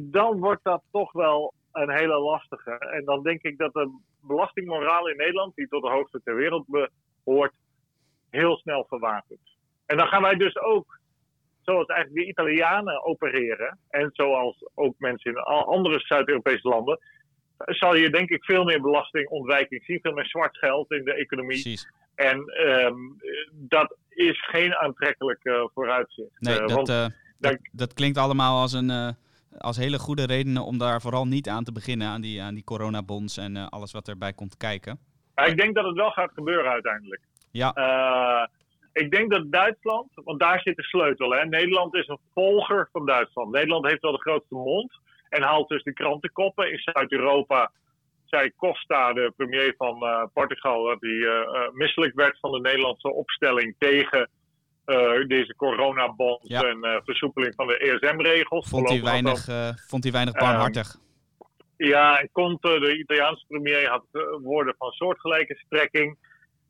[0.00, 2.70] dan wordt dat toch wel een hele lastige.
[2.70, 6.66] En dan denk ik dat de belastingmoraal in Nederland, die tot de hoogste ter wereld
[7.24, 7.54] behoort,
[8.30, 9.58] heel snel verwatert.
[9.90, 10.98] En dan gaan wij dus ook,
[11.60, 16.98] zoals eigenlijk de Italianen opereren, en zoals ook mensen in andere Zuid-Europese landen,
[17.58, 21.62] zal je denk ik veel meer belastingontwijking zien, veel meer zwart geld in de economie.
[21.62, 21.88] Precies.
[22.14, 23.16] En um,
[23.52, 26.40] dat is geen aantrekkelijk uh, vooruitzicht.
[26.40, 27.06] Nee, uh, dat, want, uh,
[27.38, 29.16] dat, dat, klinkt allemaal als, een,
[29.58, 32.64] als hele goede redenen om daar vooral niet aan te beginnen, aan die, aan die
[32.64, 34.98] coronabonds en alles wat erbij komt kijken.
[35.34, 37.22] Ik denk dat het wel gaat gebeuren uiteindelijk.
[37.50, 37.72] Ja.
[39.00, 41.30] Ik denk dat Duitsland, want daar zit de sleutel.
[41.30, 41.44] Hè?
[41.44, 43.52] Nederland is een volger van Duitsland.
[43.52, 44.92] Nederland heeft wel de grootste mond
[45.28, 46.72] en haalt dus de krantenkoppen.
[46.72, 47.70] In Zuid-Europa
[48.24, 53.12] zei Costa, de premier van uh, Portugal, dat hij uh, misselijk werd van de Nederlandse
[53.12, 54.28] opstelling tegen
[54.86, 56.62] uh, deze coronabonds Ja.
[56.62, 58.68] en versoepeling van de ESM-regels.
[58.68, 60.96] Vond hij weinig, eh, vond hij weinig barmhartig.
[61.76, 66.18] Ja, en Conte, de Italiaanse premier, had eh, woorden van soortgelijke strekking.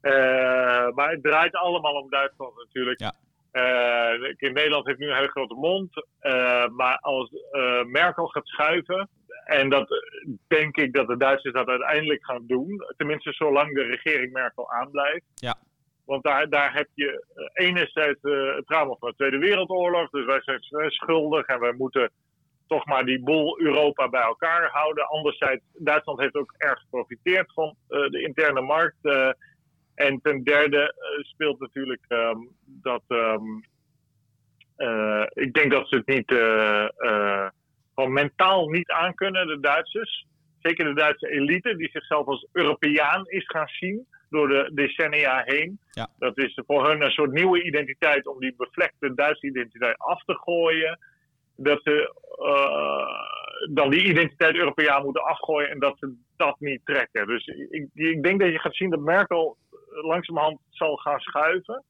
[0.01, 3.01] Eh, maar het draait allemaal om Duitsland natuurlijk.
[3.01, 3.13] Ja.
[3.51, 6.07] Eh, in Nederland heeft nu een hele grote mond.
[6.21, 7.31] eh, maar als
[7.87, 9.09] Merkel gaat schuiven.
[9.45, 9.89] En dat
[10.49, 12.85] denk ik dat de Duitsers dat uiteindelijk gaan doen.
[12.97, 15.25] Tenminste, zolang de regering Merkel aanblijft.
[15.35, 15.55] Ja.
[16.05, 20.11] Want daar, daar heb je enerzijds het trauma van de Tweede Wereldoorlog.
[20.11, 22.11] Dus wij zijn schuldig en wij moeten
[22.67, 25.09] toch maar die boel Europa bij elkaar houden.
[25.09, 28.99] Anderzijds, Duitsland heeft ook erg geprofiteerd van de interne markt.
[29.95, 33.03] En ten derde eh, speelt natuurlijk ehm, dat.
[33.09, 33.43] ehm,
[34.77, 36.31] eh, ik denk dat ze het niet.
[36.31, 37.49] eh,
[37.95, 40.27] gewoon mentaal niet aankunnen, de Duitsers.
[40.59, 45.79] Zeker de Duitse elite, die zichzelf als Europeaan is gaan zien door de decennia heen.
[45.91, 46.09] Ja.
[46.19, 50.35] Dat is voor hun een soort nieuwe identiteit om die bevlekte Duitse identiteit af te
[50.35, 50.99] gooien.
[51.57, 52.15] Dat ze
[53.71, 57.27] dan die identiteit Europeaan moeten afgooien en dat ze dat niet trekken.
[57.27, 59.57] Dus ik, ik denk dat je gaat zien dat Merkel
[59.91, 61.85] langzamerhand zal gaan schuiven.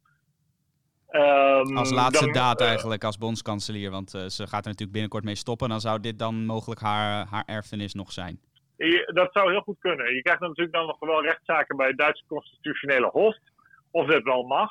[1.08, 3.90] Ehm, Als laatste dan, daad eh, eigenlijk als bondskanselier.
[3.90, 5.68] Want eh, ze gaat er natuurlijk binnenkort mee stoppen.
[5.68, 8.40] Dan zou dit dan mogelijk haar, haar erfenis nog zijn.
[8.76, 10.14] Je- Dat zou heel goed kunnen.
[10.14, 13.36] Je krijgt natuurlijk dan nog wel rechtszaken bij het Duitse constitutionele hof.
[13.90, 14.70] Of dat wel mag.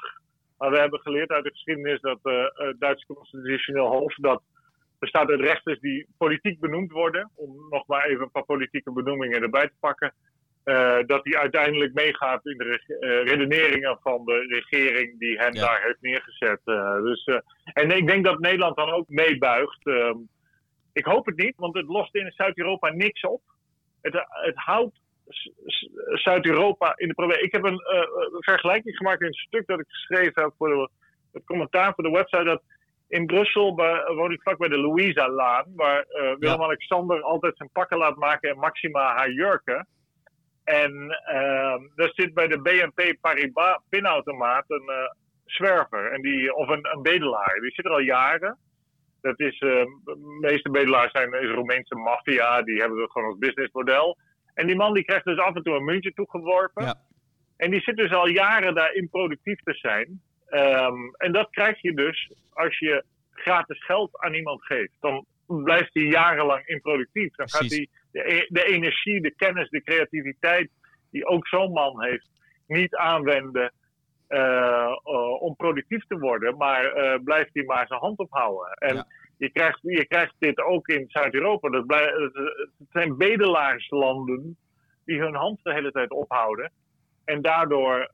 [0.57, 4.15] Maar we hebben geleerd uit de geschiedenis dat eh, het Duitse constitutioneel hof...
[4.15, 4.41] dat
[4.99, 7.31] bestaat uit rechters die politiek benoemd worden.
[7.35, 10.13] Om nog maar even een paar politieke benoemingen erbij te pakken.
[10.69, 15.61] Eh, dat die uiteindelijk meegaat in de eh, redeneringen van de regering die hen Ja.
[15.61, 16.59] daar heeft neergezet.
[16.65, 17.25] Eh, dus,
[17.73, 19.87] en ik denk dat Nederland dan ook meebuigt.
[19.87, 20.17] Ehm,
[20.93, 23.41] ik hoop het niet, want het lost in Zuid-Europa niks op.
[24.01, 24.99] Het, het houdt
[26.13, 27.43] Zuid-Europa in de problemen.
[27.43, 27.81] Ik heb een
[28.39, 30.89] vergelijking gemaakt in een stuk dat ik geschreven heb voor de,
[31.31, 32.43] het commentaar voor de website.
[32.43, 32.61] Dat
[33.07, 36.05] in Brussel bij, woon ik vlak bij de Louisa-laan, waar
[36.39, 39.87] Willem-Alexander altijd zijn pakken laat maken en Maxima haar jurken.
[40.69, 45.11] En ehm er zit bij de BNP Paribas pinautomaat een eh,
[45.45, 47.59] zwerver, en die, of een, een bedelaar.
[47.61, 48.57] Die zit er al jaren.
[49.21, 54.17] Dat is, de meeste bedelaars zijn is Roemeense maffia, die hebben het gewoon als businessmodel.
[54.53, 56.83] En die man die krijgt dus af en toe een muntje toegeworpen.
[56.83, 56.95] Ja.
[57.57, 60.21] En die zit dus al jaren daar improductief te zijn.
[60.47, 64.93] Ehm, en dat krijg je dus als je gratis geld aan iemand geeft.
[64.99, 67.35] Dan blijft hij jarenlang improductief.
[67.35, 70.69] Dan gaat hij de, e-, de, energie, de kennis, de creativiteit
[71.11, 72.29] die ook zo'n man heeft,
[72.67, 73.73] niet aanwenden
[74.29, 74.97] uh,
[75.39, 76.57] om productief te worden.
[76.57, 78.73] Maar uh, blijft hij maar zijn hand ophouden.
[78.73, 79.05] En
[79.37, 81.69] je, krijgt, je krijgt dit ook in Zuid-Europa.
[81.69, 84.57] Dat het zijn bedelaaarslanden
[85.05, 86.71] die hun hand de hele tijd ophouden.
[87.25, 88.11] En daardoor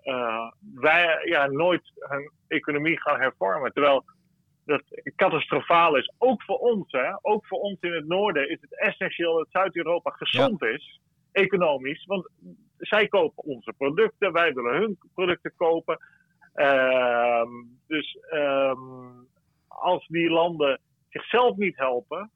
[0.76, 3.74] wij ja, nooit hun economie gaan hervormen.
[3.74, 4.04] Terwijl
[4.66, 4.84] dat
[5.16, 6.14] catastrofaal is.
[6.18, 7.12] Ook voor ons, hè?
[7.22, 11.00] ook voor ons in het noorden is het essentieel dat Zuid-Europa gezond is,
[11.32, 12.06] economisch.
[12.06, 12.30] Want
[12.78, 16.00] zij kopen onze producten, wij willen hun producten kopen.
[16.56, 17.46] Uh,
[17.88, 19.28] dus um,
[19.68, 22.32] als die landen zichzelf niet helpen,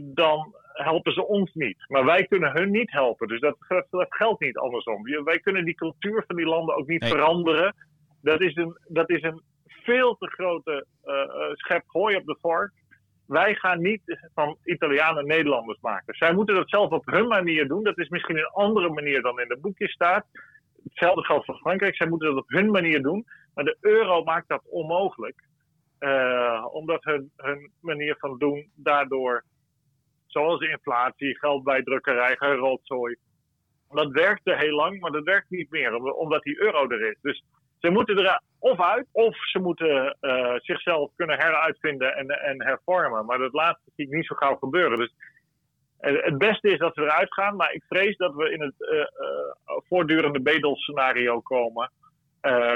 [0.00, 1.84] dan helpen ze ons niet.
[1.88, 3.28] Maar wij kunnen hun niet helpen.
[3.28, 3.56] Dus dat,
[3.90, 5.02] dat geldt niet andersom.
[5.24, 7.74] Wij kunnen die cultuur van die landen ook niet veranderen.
[8.22, 9.42] Dat is een, dat is een
[9.88, 12.72] veel te grote uh, schep gooi op de vork.
[13.26, 14.02] Wij gaan niet
[14.34, 16.14] van Italianen Nederlanders maken.
[16.14, 17.82] Zij moeten dat zelf op hun manier doen.
[17.84, 20.26] Dat is misschien een andere manier dan in de boekje staat.
[20.84, 21.96] Hetzelfde geldt voor Frankrijk.
[21.96, 23.24] Zij moeten dat op hun manier doen.
[23.54, 25.46] Maar de euro maakt dat onmogelijk.
[26.00, 29.44] Uh, omdat hun, hun manier van doen daardoor,
[30.26, 33.16] zoals inflatie, geldbijdrukkerij, gerotzooi.
[33.88, 37.16] Dat werkte heel lang, maar dat werkt niet meer, omdat die euro er is.
[37.20, 37.44] Dus
[37.80, 43.26] ze moeten er of uit, of ze moeten uh, zichzelf kunnen heruitvinden en, en hervormen.
[43.26, 44.98] Maar dat laatste zie ik niet zo gauw gebeuren.
[44.98, 45.14] Dus
[46.00, 48.74] uh, het beste is dat we eruit gaan, maar ik vrees dat we in het
[48.78, 49.04] uh,
[49.88, 51.90] voortdurende bedelscenario komen.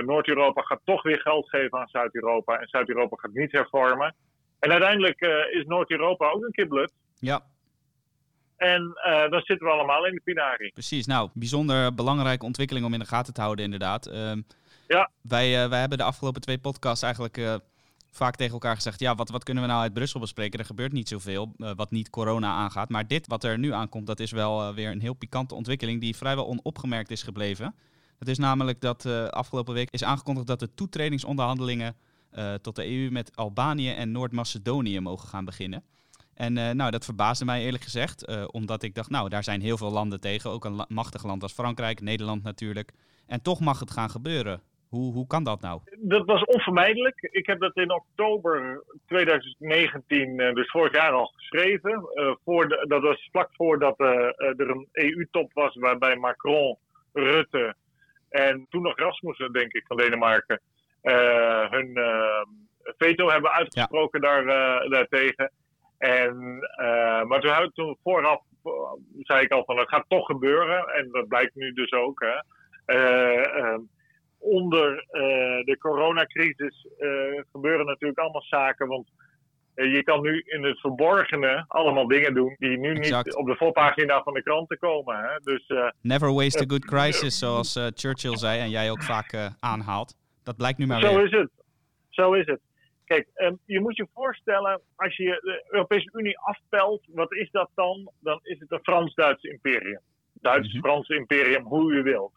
[0.05, 4.15] Noord-Europa gaat toch weer geld geven aan Zuid-Europa en Zuid-Europa gaat niet hervormen.
[4.59, 6.93] En uiteindelijk is Noord-Europa ook een keer blut.
[7.19, 7.43] Ja.
[8.57, 8.95] En
[9.31, 10.71] dan zitten we allemaal in de pinari.
[10.73, 14.07] Precies, nou, bijzonder belangrijke ontwikkeling om in de gaten te houden inderdaad.
[14.07, 14.41] Ehm,
[14.93, 15.11] ja.
[15.21, 17.55] Wij, uh, wij hebben de afgelopen twee podcasts eigenlijk uh,
[18.11, 20.59] vaak tegen elkaar gezegd: ja, wat, wat kunnen we nou uit Brussel bespreken?
[20.59, 22.89] Er gebeurt niet zoveel uh, wat niet corona aangaat.
[22.89, 26.17] Maar dit wat er nu aankomt, dat is wel weer een heel pikante ontwikkeling die
[26.17, 27.75] vrijwel onopgemerkt is gebleven.
[28.19, 31.97] Het is namelijk dat afgelopen week is aangekondigd dat de toetredingsonderhandelingen
[32.61, 35.85] tot de EU met Albanië en Noord-Macedonië mogen gaan beginnen.
[36.35, 39.91] En nou, dat verbaasde mij eerlijk gezegd, omdat ik dacht, nou, daar zijn heel veel
[39.91, 40.51] landen tegen.
[40.51, 42.93] Ook een machtig land als Frankrijk, Nederland natuurlijk.
[43.27, 44.63] En toch mag het gaan gebeuren.
[44.93, 45.81] Hoe, hoe kan dat nou?
[45.99, 47.29] Dat was onvermijdelijk.
[47.31, 52.09] Ik heb dat in oktober 2019, eh, dus vorig jaar al geschreven.
[52.15, 56.79] Uh, voor de, dat was vlak voordat uh, er een EU-top was waarbij Macron,
[57.13, 57.75] Rutte
[58.29, 60.61] en toen nog Rasmussen, denk ik, van Denemarken,
[61.71, 61.99] hun
[62.99, 64.45] veto hebben uitgesproken daar,
[64.89, 65.51] daartegen.
[65.99, 66.59] En,
[67.27, 68.41] maar toen, toen vooraf
[69.19, 70.89] zei ik al van het gaat toch gebeuren.
[70.89, 72.21] En dat blijkt nu dus ook.
[72.21, 72.41] Hè
[74.43, 78.89] onder uh, de coronacrisis uh, gebeuren natuurlijk allemaal zaken.
[78.89, 79.09] Want
[79.75, 83.25] uh, je kan nu in het verborgene allemaal dingen doen die nu exact.
[83.25, 85.17] niet op de voorpagina van de kranten komen.
[85.17, 85.39] Hè?
[85.43, 90.15] Dus, Never waste a good crisis, zoals Churchill zei en jij ook vaak aanhaalt.
[90.43, 91.25] Dat blijkt nu maar zo weer.
[91.25, 91.51] Is het.
[92.09, 92.61] Zo is het.
[93.05, 97.71] Kijk, um, je moet je voorstellen, als je de Europese Unie afpelt, wat is dat
[97.75, 98.11] dan?
[98.21, 100.01] Dan is het een Frans-Duits imperium.
[100.33, 102.33] Duits-Frans imperium, hoe u wilt.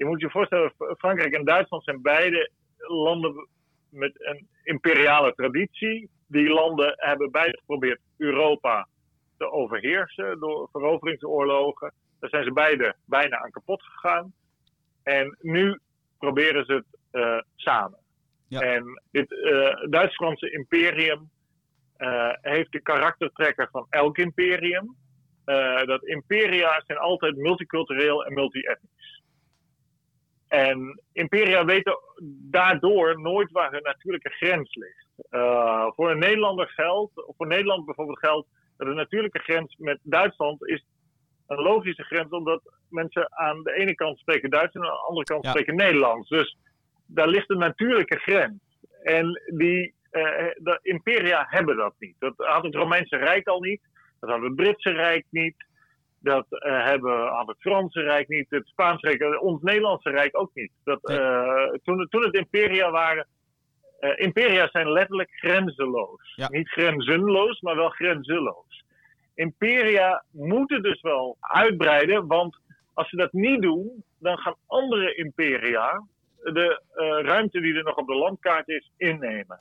[0.00, 3.48] Je moet je voorstellen, Frankrijk en Duitsland zijn beide landen
[3.88, 6.10] met een imperiale traditie.
[6.26, 8.88] Die landen hebben beide geprobeerd Europa
[9.38, 11.92] te overheersen door veroveringsoorlogen.
[12.20, 14.32] Daar zijn ze beide bijna aan kapot gegaan.
[15.02, 15.78] En nu
[16.18, 17.98] proberen ze het uh, samen.
[18.48, 18.60] Ja.
[18.60, 21.30] En dit uh, Duits-Franse imperium
[21.98, 24.96] uh, heeft de karaktertrekker van elk imperium.
[25.84, 29.19] dat imperia zijn altijd multicultureel en multi-etnisch.
[30.50, 31.98] En imperia weten
[32.50, 35.06] daardoor nooit waar hun natuurlijke grens ligt.
[35.30, 40.68] Uh, voor een Nederlander geldt, voor Nederland bijvoorbeeld geldt, dat de natuurlijke grens met Duitsland
[40.68, 40.84] is
[41.46, 45.24] een logische grens, omdat mensen aan de ene kant spreken Duits en aan de andere
[45.24, 45.50] kant Ja.
[45.50, 46.28] spreken Nederlands.
[46.28, 46.56] Dus
[47.06, 48.60] daar ligt een natuurlijke grens.
[49.02, 50.22] En die uh,
[50.56, 52.14] de imperia hebben dat niet.
[52.18, 53.80] Dat had het Romeinse Rijk al niet,
[54.20, 55.68] dat had het Britse Rijk niet.
[56.22, 60.38] Dat uh, hebben had het Franse Rijk niet, het Spaanse Rijk, uh, ons Nederlandse Rijk
[60.38, 60.72] ook niet.
[60.84, 63.26] Dat, uh, toen, toen het imperia waren,
[64.14, 66.32] imperia zijn letterlijk grenzeloos.
[66.36, 66.48] Ja.
[66.50, 68.84] Niet grenzenloos, maar wel grenzeloos.
[69.34, 72.58] Imperia moeten dus wel uitbreiden, want
[72.94, 76.06] als ze dat niet doen, dan gaan andere imperia
[76.42, 79.60] de uh, ruimte die er nog op de landkaart is innemen.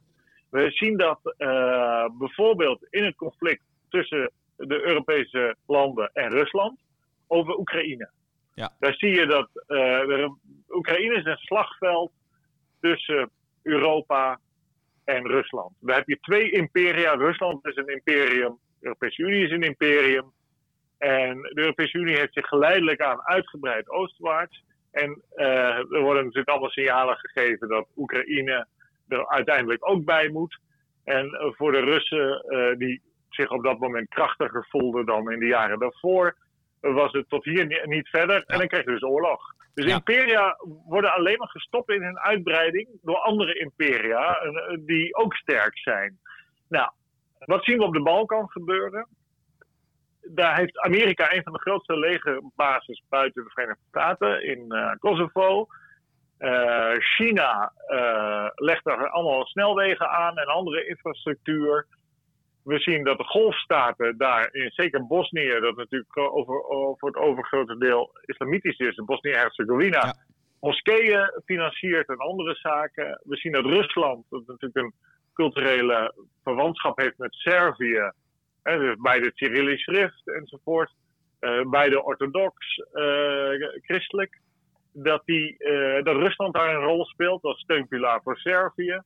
[0.50, 1.20] We zien dat
[2.18, 4.32] bijvoorbeeld in het conflict tussen
[4.68, 6.80] de Europese landen en Rusland
[7.28, 8.10] over Oekraïne.
[8.54, 8.76] Ja.
[8.80, 10.30] Daar zie je dat uh,
[10.70, 12.12] Oekraïne is een slagveld
[12.82, 13.30] tussen
[13.64, 14.40] Europa
[15.04, 15.74] en Rusland.
[15.80, 17.14] Daar heb je twee imperia.
[17.14, 20.32] Rusland is een imperium, de Europese Unie is een imperium.
[20.98, 24.64] En de Europese Unie heeft zich geleidelijk aan uitgebreid oostwaarts.
[24.92, 25.46] En uh,
[25.78, 28.68] er worden natuurlijk allemaal signalen gegeven dat Oekraïne
[29.08, 30.60] er uiteindelijk ook bij moet.
[31.04, 35.40] En uh, voor de Russen, uh, die zich op dat moment krachtiger voelden dan in
[35.40, 36.36] de jaren daarvoor,
[36.80, 38.44] was het tot hier niet verder.
[38.46, 39.54] En dan kreeg je dus oorlog.
[39.74, 45.36] Dus imperia worden alleen maar gestopt in hun uitbreiding door andere imperia eh, die ook
[45.36, 46.20] sterk zijn.
[46.70, 46.92] Nou,
[47.40, 49.08] wat zien we op de Balkan gebeuren?
[50.22, 55.68] Daar heeft Amerika een van de grootste legerbases buiten de Verenigde Staten in uh, Kosovo.
[56.40, 57.74] Uh, China
[58.56, 61.88] legt daar allemaal snelwegen aan en andere infrastructuur
[62.64, 67.78] we zien dat de golfstaten daar, in, zeker Bosnië, dat natuurlijk over, over het overgrote
[67.78, 70.16] deel islamitisch is, Bosnië-Herzegovina, ja.
[70.60, 73.22] moskeeën financiert en andere zaken.
[73.24, 74.94] We zien dat Rusland, dat natuurlijk een
[75.34, 78.12] culturele verwantschap heeft met Servië,
[78.64, 80.92] hè, dus bij de Cyrillisch schrift enzovoort,
[81.40, 84.40] uh, bij de orthodox, uh, christelijk,
[84.94, 89.02] dat, die, uh, dat Rusland daar een rol speelt als steunpilaar voor Servië.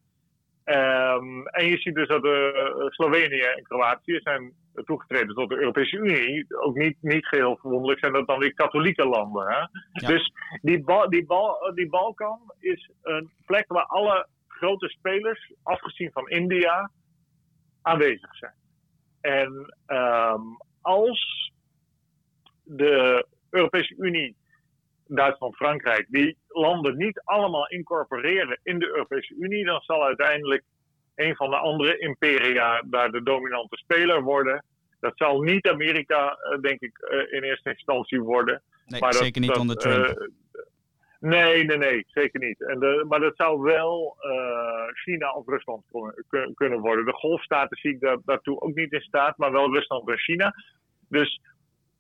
[0.66, 2.52] Um, en je ziet dus dat uh,
[2.88, 4.54] Slovenië en Kroatië zijn
[4.86, 6.46] toegetreden tot de Europese Unie.
[6.60, 9.48] Ook niet, niet geheel verwonderlijk zijn dat dan weer katholieke landen.
[9.48, 9.66] Hè?
[10.08, 16.30] Dus die, die, bal die Balkan is een plek waar alle grote spelers, afgezien van
[16.30, 16.92] India,
[17.82, 18.54] aanwezig zijn.
[19.22, 21.52] En um, als
[22.64, 24.36] de Europese Unie
[25.16, 30.64] Duitsland, Frankrijk, die landen niet allemaal incorporeren in de Europese Unie, dan zal uiteindelijk
[31.16, 34.64] een van de andere imperia daar de dominante speler worden.
[35.00, 38.62] Dat zal niet Amerika, eh, denk ik, eh, in eerste instantie worden.
[38.86, 40.08] Nee, maar zeker niet onder Trump.
[40.08, 40.28] Uh,
[41.20, 42.62] nee, nee, nee, zeker niet.
[42.62, 44.18] En de, maar dat zou wel
[44.94, 45.84] China of Rusland
[46.56, 47.06] kunnen worden.
[47.06, 50.54] De golfstaten zie ik daartoe ook niet in staat, maar wel Rusland en China.
[51.10, 51.42] Dus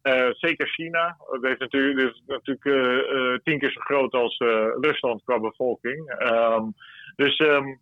[0.04, 1.18] uh, zeker China.
[1.42, 4.38] Dat is natuurlijk, is natuurlijk uh, tien keer zo groot als
[4.82, 6.22] Rusland qua bevolking.
[6.22, 6.74] Um,
[7.16, 7.80] dus um,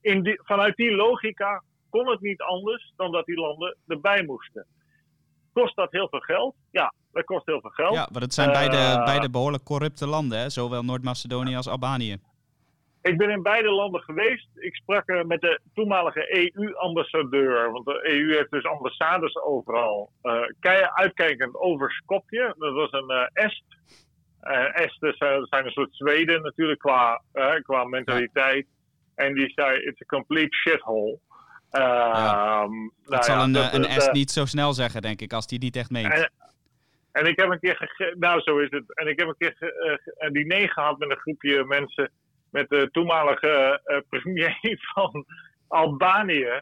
[0.00, 4.66] in die, vanuit die logica kon het niet anders dan dat die landen erbij moesten.
[5.52, 6.54] Kost dat heel veel geld?
[6.70, 7.94] Ja, dat kost heel veel geld.
[7.94, 10.50] Ja, maar het zijn beide, beide behoorlijk corrupte landen, hè?
[10.50, 12.16] zowel Noord-Macedonië als Albanië.
[13.10, 14.48] Ik ben in beide landen geweest.
[14.54, 17.70] Ik sprak uh, met de toenmalige EU-ambassadeur.
[17.70, 20.10] Want de EU heeft dus ambassades overal.
[20.22, 22.54] Uh, uitkijkend over Skopje.
[22.58, 23.64] Dat was een uh, Est.
[24.72, 25.14] Esten
[25.48, 27.22] zijn een soort Zweden natuurlijk qua,
[27.62, 28.66] qua mentaliteit.
[29.14, 31.18] En die zei: It's a complete shithole.
[31.70, 32.62] Ja.
[32.62, 35.32] Ehm, dat nou zal ja, een, dat, een Est niet zo snel zeggen, denk ik,
[35.32, 36.12] als die niet echt meent.
[36.12, 36.30] En,
[37.12, 38.94] en ik heb een keer, nou zo is het.
[38.94, 39.56] En ik heb een keer
[40.18, 42.10] een diner gehad met een groepje mensen
[42.54, 44.58] met de toenmalige uh, premier
[44.94, 45.24] van
[45.68, 46.60] Albanië.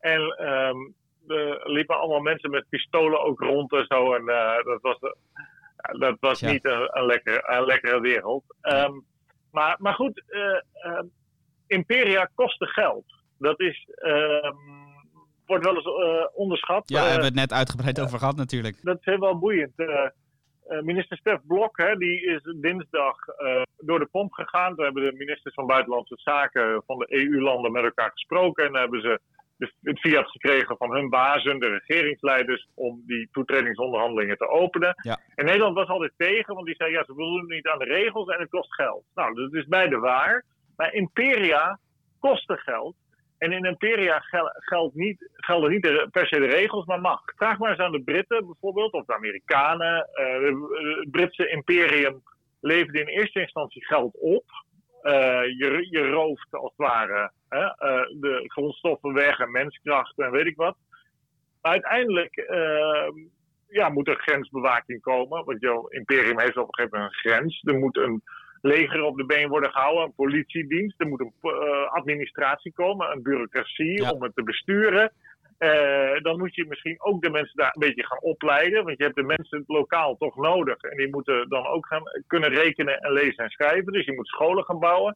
[0.00, 0.94] En um,
[1.26, 4.14] er liepen allemaal mensen met pistolen ook rond en zo.
[4.14, 8.44] En uh, dat was, uh, dat was niet een, een, lekker, een lekkere wereld.
[8.62, 9.04] Um,
[9.50, 10.22] maar, maar goed,
[11.66, 13.04] imperia kosten geld.
[13.38, 14.56] Dat is, ehm,
[15.46, 16.88] wordt wel eens onderschat.
[16.88, 18.76] Ja, daar hebben we het net uitgebreid over gehad natuurlijk.
[18.82, 19.72] Dat is heel wel boeiend.
[19.76, 20.08] Uh,
[20.68, 24.74] minister Stef Blok, hè, die is dinsdag uh, door de pomp gegaan.
[24.74, 28.66] Toen hebben de ministers van Buitenlandse Zaken van de EU-landen met elkaar gesproken.
[28.66, 29.20] En hebben ze
[29.82, 34.94] het fiat gekregen van hun bazen, de regeringsleiders, om die toetredingsonderhandelingen te openen.
[35.02, 35.20] Ja.
[35.34, 38.28] En Nederland was altijd tegen, want die zei, ja, ze willen niet aan de regels
[38.28, 39.04] en het kost geld.
[39.14, 40.44] Nou, dat is beide waar.
[40.76, 41.78] Maar imperia
[42.20, 42.94] kosten geld.
[43.44, 44.22] En in Imperia
[44.58, 47.32] geldt niet, gelden niet per se de regels, maar macht.
[47.36, 50.08] Vraag maar eens aan de Britten bijvoorbeeld, of de Amerikanen.
[50.14, 52.22] Uh, het Britse imperium
[52.60, 54.44] leverde in eerste instantie geld op.
[55.02, 55.12] Uh,
[55.44, 60.46] je, je rooft als het ware hè, uh, de grondstoffen weg en menskracht en weet
[60.46, 60.76] ik wat.
[61.60, 63.12] Uiteindelijk ehm,
[63.68, 65.44] ja, moet er grensbewaking komen.
[65.44, 67.62] Want jouw imperium heeft op een gegeven moment een grens.
[67.64, 68.22] Er moet een
[68.64, 71.00] leger op de been worden gehouden, een politiedienst.
[71.00, 75.12] Er moet een uh, administratie komen, een bureaucratie om het te besturen.
[75.58, 78.84] Uh, dan moet je misschien ook de mensen daar een beetje gaan opleiden.
[78.84, 80.80] Want je hebt de mensen lokaal toch nodig.
[80.80, 83.92] En die moeten dan ook gaan kunnen rekenen en lezen en schrijven.
[83.92, 85.14] Dus je moet scholen gaan bouwen.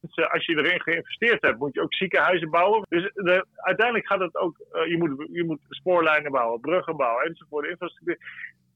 [0.00, 2.86] Dus, uh, als je erin geïnvesteerd hebt, moet je ook ziekenhuizen bouwen.
[2.88, 4.56] Dus de, uiteindelijk gaat het ook.
[4.88, 7.68] je, moet, je moet spoorlijnen bouwen, bruggen bouwen enzovoort.
[7.68, 8.18] Infrastructuur.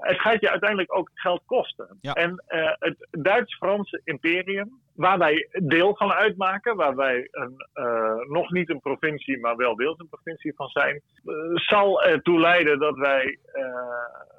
[0.05, 1.99] Het gaat je uiteindelijk ook geld kosten.
[2.01, 8.51] En uh, het Duits-Franse imperium, waar wij deel van uitmaken, waar wij een, uh, nog
[8.51, 12.97] niet een provincie, maar wel deels een provincie van zijn, uh, zal ertoe leiden dat
[12.97, 13.39] wij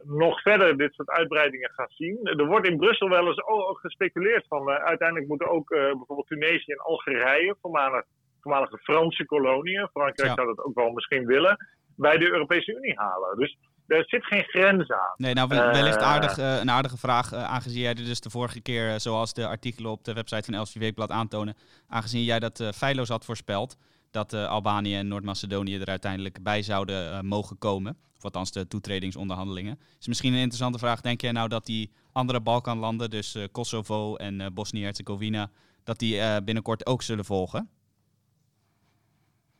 [0.03, 2.19] nog verder dit soort uitbreidingen gaan zien.
[2.23, 6.77] Er wordt in Brussel wel eens ook gespeculeerd van uiteindelijk moeten ook bijvoorbeeld Tunesië en
[6.77, 8.03] Algerije, voormalig,
[8.41, 11.57] voormalige Franse koloniën, Frankrijk zou dat ook wel misschien willen,
[11.97, 13.37] bij de Europese Unie halen.
[13.37, 13.57] Dus
[13.87, 15.13] er zit geen grens aan.
[15.17, 18.29] Nee, nou wellicht uh, aardig, uh, een aardige vraag, uh, aangezien jij er dus de
[18.29, 21.55] vorige keer, zoals de artikelen op de website van Elsevier Weekblad aantonen,
[21.87, 23.77] aangezien jij dat feilloos had voorspeld,
[24.11, 30.07] dat Albanië en Noord-Macedonië er uiteindelijk bij zouden mogen komen, of althans de toetredingsonderhandelingen, is
[30.07, 31.01] misschien een interessante vraag.
[31.01, 35.49] Denk jij nou dat die andere Balkanlanden, dus Kosovo en Bosnië-Herzegovina,
[35.83, 37.69] dat die binnenkort ook zullen volgen?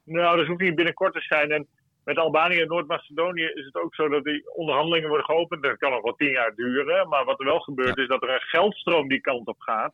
[0.03, 1.51] Nou, dat hoeft niet binnenkort te zijn.
[1.51, 1.67] En
[2.05, 5.63] met Albanië en Noord-Macedonië is het ook zo dat die onderhandelingen worden geopend.
[5.63, 7.09] Dat kan nog wel tien jaar duren.
[7.09, 9.93] Maar wat er wel gebeurt is dat er een geldstroom die kant op gaat.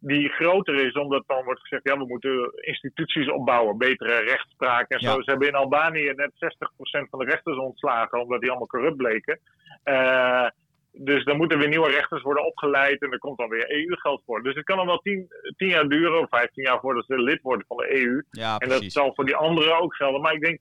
[0.00, 5.00] Die groter is, omdat dan wordt gezegd: ja, we moeten instituties opbouwen, betere rechtspraak en
[5.00, 5.22] zo.
[5.22, 9.40] Ze hebben in Albanië net 60% van de rechters ontslagen, omdat die allemaal corrupt bleken.
[9.84, 10.48] Uh,
[10.92, 14.42] dus dan moeten weer nieuwe rechters worden opgeleid en er komt dan weer EU-geld voor.
[14.42, 17.42] Dus het kan dan wel tien, tien jaar duren of vijftien jaar voordat ze lid
[17.42, 18.22] worden van de EU.
[18.30, 20.20] Ja, en dat zal voor die anderen ook gelden.
[20.20, 20.58] Maar ik denk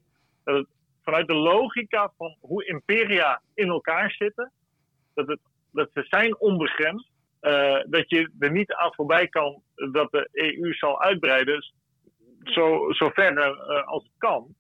[0.48, 0.68] dat het
[1.02, 4.52] vanuit de logica van hoe imperia in elkaar zitten,
[5.14, 5.40] dat, het,
[5.72, 7.10] dat ze zijn onbegrensd,
[7.42, 11.74] uh, dat je er niet aan voorbij kan dat de EU zal uitbreiden,
[12.44, 14.56] zo, zo ver uh, als het kan.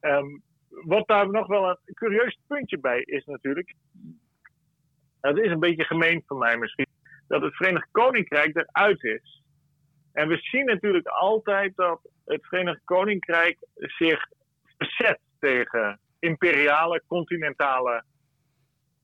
[0.00, 3.74] Um, wat daar nog wel een curieus puntje bij is natuurlijk,
[5.20, 6.86] dat is een beetje gemeen van mij misschien,
[7.28, 9.42] dat het Verenigd Koninkrijk eruit is.
[10.12, 14.28] En we zien natuurlijk altijd dat het Verenigd Koninkrijk zich
[15.42, 18.04] tegen imperiale, continentale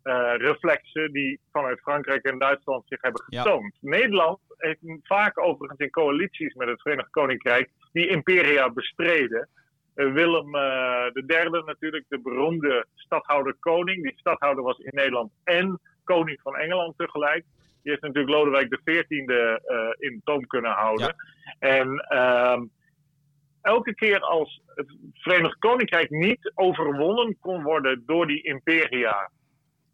[0.04, 3.78] uh, reflexen die vanuit Frankrijk en Duitsland zich hebben getoond.
[3.80, 3.88] Ja.
[3.90, 9.48] Nederland heeft vaak overigens in coalities met het Verenigd Koninkrijk die imperia bestreden.
[9.94, 14.02] Uh, Willem uh, III natuurlijk, de beroemde stadhouder-koning.
[14.02, 17.44] Die stadhouder was in Nederland en koning van Engeland tegelijk.
[17.82, 19.10] Die heeft natuurlijk Lodewijk XIV
[19.98, 21.06] in toom kunnen houden.
[21.06, 21.14] Ja.
[21.58, 22.62] En ehm,
[23.68, 29.30] elke keer als het Verenigd Koninkrijk niet overwonnen kon worden door die imperia,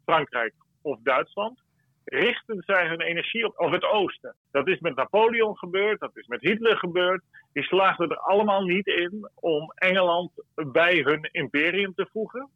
[0.05, 1.59] Frankrijk of Duitsland,
[2.05, 4.35] richten zij hun energie op, op het oosten.
[4.51, 7.23] Dat is met Napoleon gebeurd, dat is met Hitler gebeurd.
[7.53, 12.49] Die slaagden er allemaal niet in om Engeland bij hun imperium te voegen.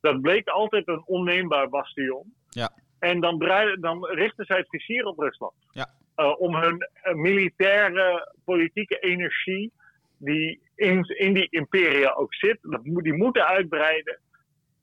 [0.00, 2.34] Dat bleek altijd een onneembaar bastion.
[2.48, 2.70] Ja.
[2.98, 3.38] En dan,
[3.80, 5.54] dan richten zij het vizier op Rusland.
[5.70, 5.86] Ja.
[6.16, 9.72] Uh, om hun uh, militaire, politieke energie
[10.24, 14.18] die in, in die imperia ook zit, die moeten uitbreiden.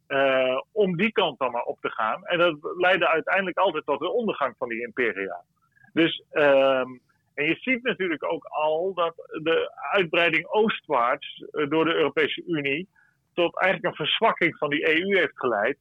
[0.08, 2.26] Uh, om die kant dan maar op te gaan.
[2.26, 5.44] En dat leidde uiteindelijk altijd tot de ondergang van die imperia.
[5.94, 7.02] Dus, um,
[7.34, 12.88] en je ziet natuurlijk ook al dat de uitbreiding oostwaarts uh, door de Europese Unie
[13.34, 15.78] tot eigenlijk een verzwakking van die EU heeft geleid.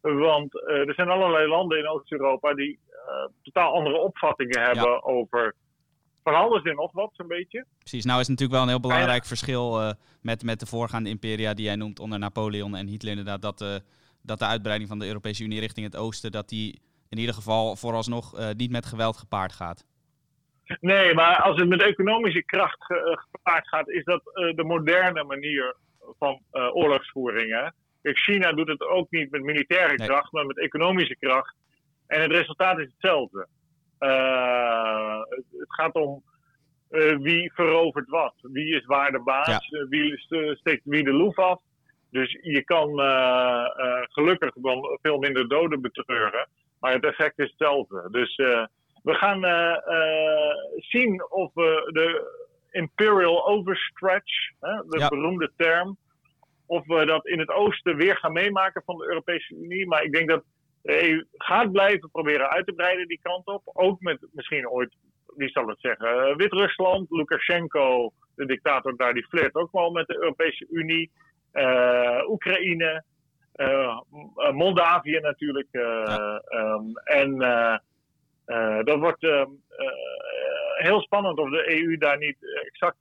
[0.00, 2.78] Want uh, er zijn allerlei landen in Oost-Europa die
[3.42, 5.00] totaal andere opvattingen hebben ja.
[5.02, 5.54] over
[6.26, 7.64] van alles en nog wat, zo'n beetje.
[7.78, 9.28] Precies, nou is natuurlijk wel een heel belangrijk ja.
[9.28, 9.90] verschil uh,
[10.22, 13.74] met, met de voorgaande imperia die jij noemt onder Napoleon en Hitler inderdaad, dat, uh,
[14.22, 17.76] dat de uitbreiding van de Europese Unie richting het oosten, dat die in ieder geval
[17.76, 19.84] vooralsnog uh, niet met geweld gepaard gaat.
[20.80, 22.84] Nee, maar als het met economische kracht
[23.30, 25.76] gepaard gaat, is dat de moderne manier
[26.18, 27.52] van oorlogsvoering.
[27.52, 27.68] Hè?
[28.02, 30.06] Kijk, China doet het ook niet met militaire nee.
[30.08, 31.54] kracht, maar met economische kracht.
[32.06, 33.48] En het resultaat is hetzelfde.
[34.00, 35.18] Uh,
[35.58, 36.22] het gaat om
[36.90, 38.34] uh, wie verovert wat.
[38.40, 39.68] Wie is waar de baas?
[39.68, 39.78] Ja.
[39.78, 40.18] Uh, wie
[40.56, 41.60] steekt wie de loef af?
[42.10, 42.88] Dus je kan
[44.08, 46.48] gelukkig dan veel minder doden betreuren.
[46.80, 48.08] Maar het effect is hetzelfde.
[48.10, 48.36] Dus
[49.02, 49.40] we gaan
[50.76, 52.34] zien of we de
[52.70, 55.08] imperial overstretch, de ja.
[55.08, 55.96] beroemde term,
[56.66, 59.86] of we dat in het oosten weer gaan meemaken van de Europese Unie.
[59.86, 60.44] Maar ik denk dat
[60.86, 63.62] de EU gaat blijven proberen uit te breiden die kant op.
[63.64, 69.26] Ook met misschien ooit, wie zal het zeggen, uh, Wit-Rusland, Lukashenko, de dictator daar, die
[69.26, 71.10] flirt ook wel met de Europese Unie.
[71.52, 73.04] Uh, Oekraïne,
[73.56, 73.98] uh,
[74.52, 75.68] Moldavië natuurlijk.
[75.70, 76.42] Ja.
[76.48, 77.38] Um, en
[78.84, 79.62] dat wordt um,
[80.76, 83.00] heel spannend of de EU daar niet exact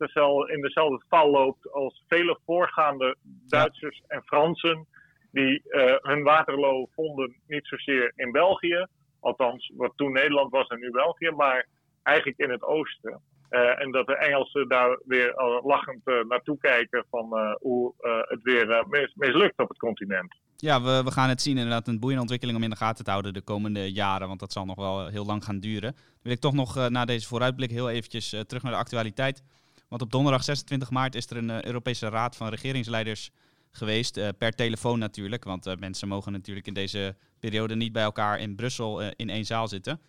[0.49, 3.15] in dezelfde val loopt als vele voorgaande
[3.47, 4.15] Duitsers ja.
[4.15, 4.87] en Fransen
[5.35, 8.85] die uh, hun Waterloo vonden niet zozeer in België,
[9.19, 11.67] althans wat toen Nederland was en nu België, maar
[12.03, 13.21] eigenlijk in het oosten.
[13.49, 15.33] en dat de Engelsen daar weer
[15.63, 17.93] lachend naartoe kijken van hoe
[18.27, 20.35] het weer mislukt op het continent.
[20.57, 21.57] Ja, we, we gaan het zien.
[21.57, 24.27] Inderdaad, een boeiende ontwikkeling om in de gaten te houden de komende jaren.
[24.27, 25.95] Want dat zal nog wel heel lang gaan duren.
[26.21, 29.43] Wil ik toch nog na deze vooruitblik heel eventjes terug naar de actualiteit.
[29.89, 33.31] Want op donderdag 26 maart is er een Europese Raad van Regeringsleiders
[33.77, 34.17] geweest.
[34.17, 38.39] Uh, per telefoon natuurlijk, want uh, mensen mogen natuurlijk in deze periode niet bij elkaar
[38.39, 39.99] in Brussel uh, in één zaal zitten.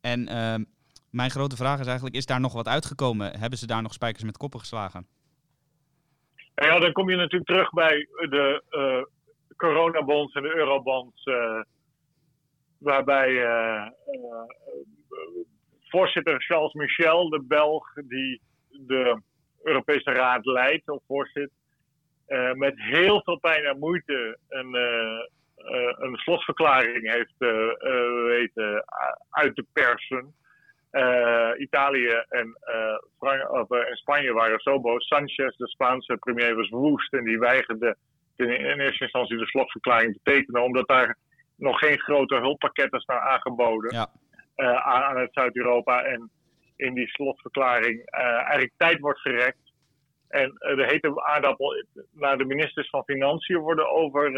[0.00, 0.64] En ehm,
[1.10, 3.38] mijn grote vraag is eigenlijk, is daar nog wat uitgekomen?
[3.38, 5.06] Hebben ze daar nog spijkers met koppen geslagen?
[6.54, 8.62] Ja, dan kom je natuurlijk terug bij de
[9.56, 11.24] coronabonds en de eurobonds.
[12.78, 13.30] waarbij
[15.94, 18.40] voorzitter Charles Michel, de Belg, die
[18.70, 19.20] de
[19.62, 21.50] Europese Raad leidt of voorzit,
[22.54, 27.34] met heel veel pijn en moeite een, uh, een slotverklaring heeft
[28.26, 28.84] weten
[29.30, 30.34] uit te persen.
[31.58, 32.58] Italië en,
[33.18, 35.06] en, Spanje waren zo boos.
[35.06, 37.96] Sanchez, de Spaanse premier, was woest en die weigerde
[38.36, 41.16] in, in eerste instantie de slotverklaring te tekenen, omdat daar
[41.56, 44.08] nog geen grote hulppakketten staan aangeboden ja.
[44.56, 46.02] aan, aan, het Zuid-Europa.
[46.02, 46.30] En
[46.76, 49.63] in die slotverklaring eigenlijk tijd wordt gerekt
[50.34, 54.32] en uh, de hete aardappel naar de ministers van Financiën worden over,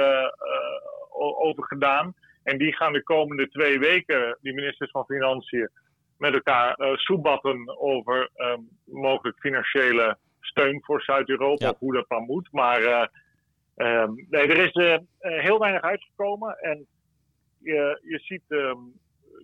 [1.19, 2.15] over gedaan.
[2.43, 5.71] En die gaan de komende twee weken, die ministers van Financiën,
[6.19, 12.23] met elkaar uh, soebatten over um, mogelijk financiële steun voor Zuid-Europa, of hoe dat dan
[12.23, 12.49] moet.
[12.53, 13.11] Maar
[13.77, 16.59] um, nee, er is heel weinig uitgekomen.
[16.59, 16.87] En
[17.59, 18.93] je, je ziet um,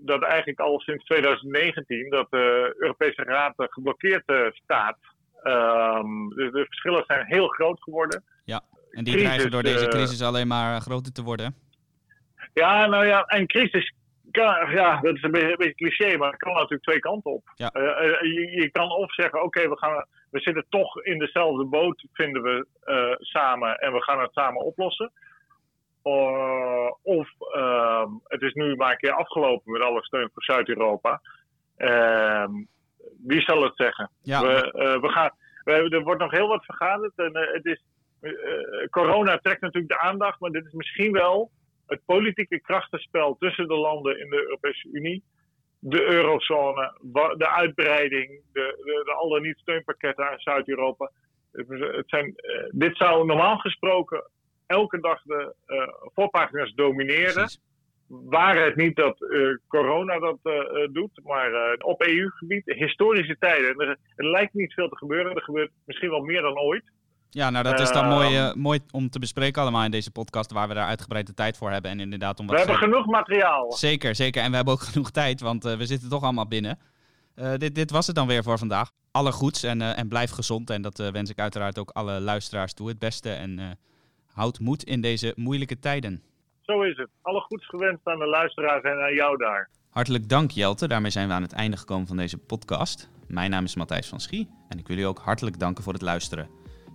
[0.01, 4.99] dat eigenlijk al sinds 2019 dat de Europese Raad geblokkeerd staat
[5.45, 8.25] Um, de, de, verschillen zijn heel groot geworden.
[8.45, 11.55] Ja, en die krijgen door deze eh, crisis alleen maar groter te worden.
[12.55, 13.95] Ja, nou ja, en crisis
[14.31, 17.31] kan, ja, dat is een beetje, een beetje cliché, maar het kan natuurlijk twee kanten
[17.31, 17.53] op.
[17.55, 17.71] Ja.
[17.75, 17.83] Uh,
[18.21, 22.43] je, je, kan of zeggen, oké, we gaan we zitten toch in dezelfde boot, vinden
[22.43, 25.13] we uh, samen, en we gaan het samen oplossen.
[26.05, 31.21] Uh, of uh, het is nu maar een keer afgelopen met alle steun voor Zuid-Europa.
[33.27, 34.11] Wie zal het zeggen?
[34.23, 34.43] Ja.
[34.43, 35.31] We, uh, we gaan,
[35.65, 37.13] we, er wordt nog heel wat vergaderd.
[37.17, 37.83] En, uh, het is,
[38.21, 38.33] uh,
[38.91, 41.51] corona trekt natuurlijk de aandacht, maar dit is misschien wel
[41.87, 45.23] het politieke krachtenspel tussen de landen in de Europese Unie.
[45.79, 46.99] De eurozone,
[47.37, 51.11] de uitbreiding, de, de, de alle niet-steunpakketten aan Zuid-Europa.
[51.53, 52.35] Het zijn,
[52.71, 54.31] dit zou normaal gesproken
[54.67, 55.55] elke dag de
[56.15, 57.33] voorpagina's domineren.
[57.33, 57.61] Precies
[58.21, 60.53] waren het niet dat uh, corona dat uh,
[60.93, 63.79] doet, maar op EU-gebied, historische tijden.
[63.79, 65.35] Er, er, lijkt niet veel te gebeuren.
[65.35, 66.83] Er gebeurt misschien wel meer dan ooit.
[67.31, 70.69] Ja, nou dat is dan mooi, mooi om te bespreken allemaal in deze podcast, waar
[70.69, 71.91] we daar uitgebreid de tijd voor hebben.
[71.91, 73.73] En inderdaad om wat we hebben genoeg materiaal.
[73.73, 74.43] Zeker, zeker.
[74.43, 76.79] En we hebben ook genoeg tijd, want we zitten toch allemaal binnen.
[77.57, 78.91] dit, dit was het dan weer voor vandaag.
[79.11, 80.71] Alle goeds en, en blijf gezond.
[80.71, 82.89] En dat wens ik uiteraard ook alle luisteraars toe.
[82.89, 83.79] Het beste en
[84.33, 86.23] houd moed in deze moeilijke tijden.
[86.63, 87.09] Zo is het.
[87.23, 89.69] Alle goeds gewenst aan de luisteraars en aan jou daar.
[89.91, 90.89] Hartelijk dank Jelte.
[90.89, 93.11] Daarmee zijn we aan het einde gekomen van deze podcast.
[93.29, 96.03] Mijn naam is Matthijs van Schie en ik wil u ook hartelijk danken voor het
[96.03, 96.49] luisteren.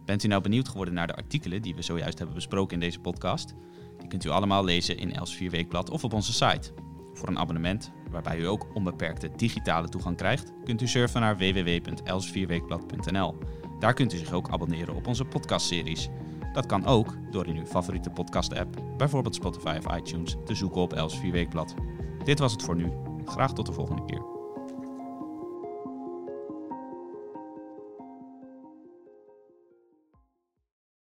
[0.05, 2.99] Bent u nou benieuwd geworden naar de artikelen die we zojuist hebben besproken in deze
[2.99, 3.55] podcast?
[3.97, 6.73] Die kunt u allemaal lezen in Els 4 Weekblad of op onze site.
[7.13, 13.37] Voor een abonnement, waarbij u ook onbeperkte digitale toegang krijgt, kunt u surfen naar www.els4weekblad.nl.
[13.79, 16.09] Daar kunt u zich ook abonneren op onze podcastseries.
[16.57, 20.93] Dat kan ook door in uw favoriete podcast-app, bijvoorbeeld Spotify of iTunes, te zoeken op
[20.93, 21.75] Els 4 Weekblad.
[22.23, 22.91] Dit was het voor nu.
[23.25, 24.36] Graag tot de volgende keer.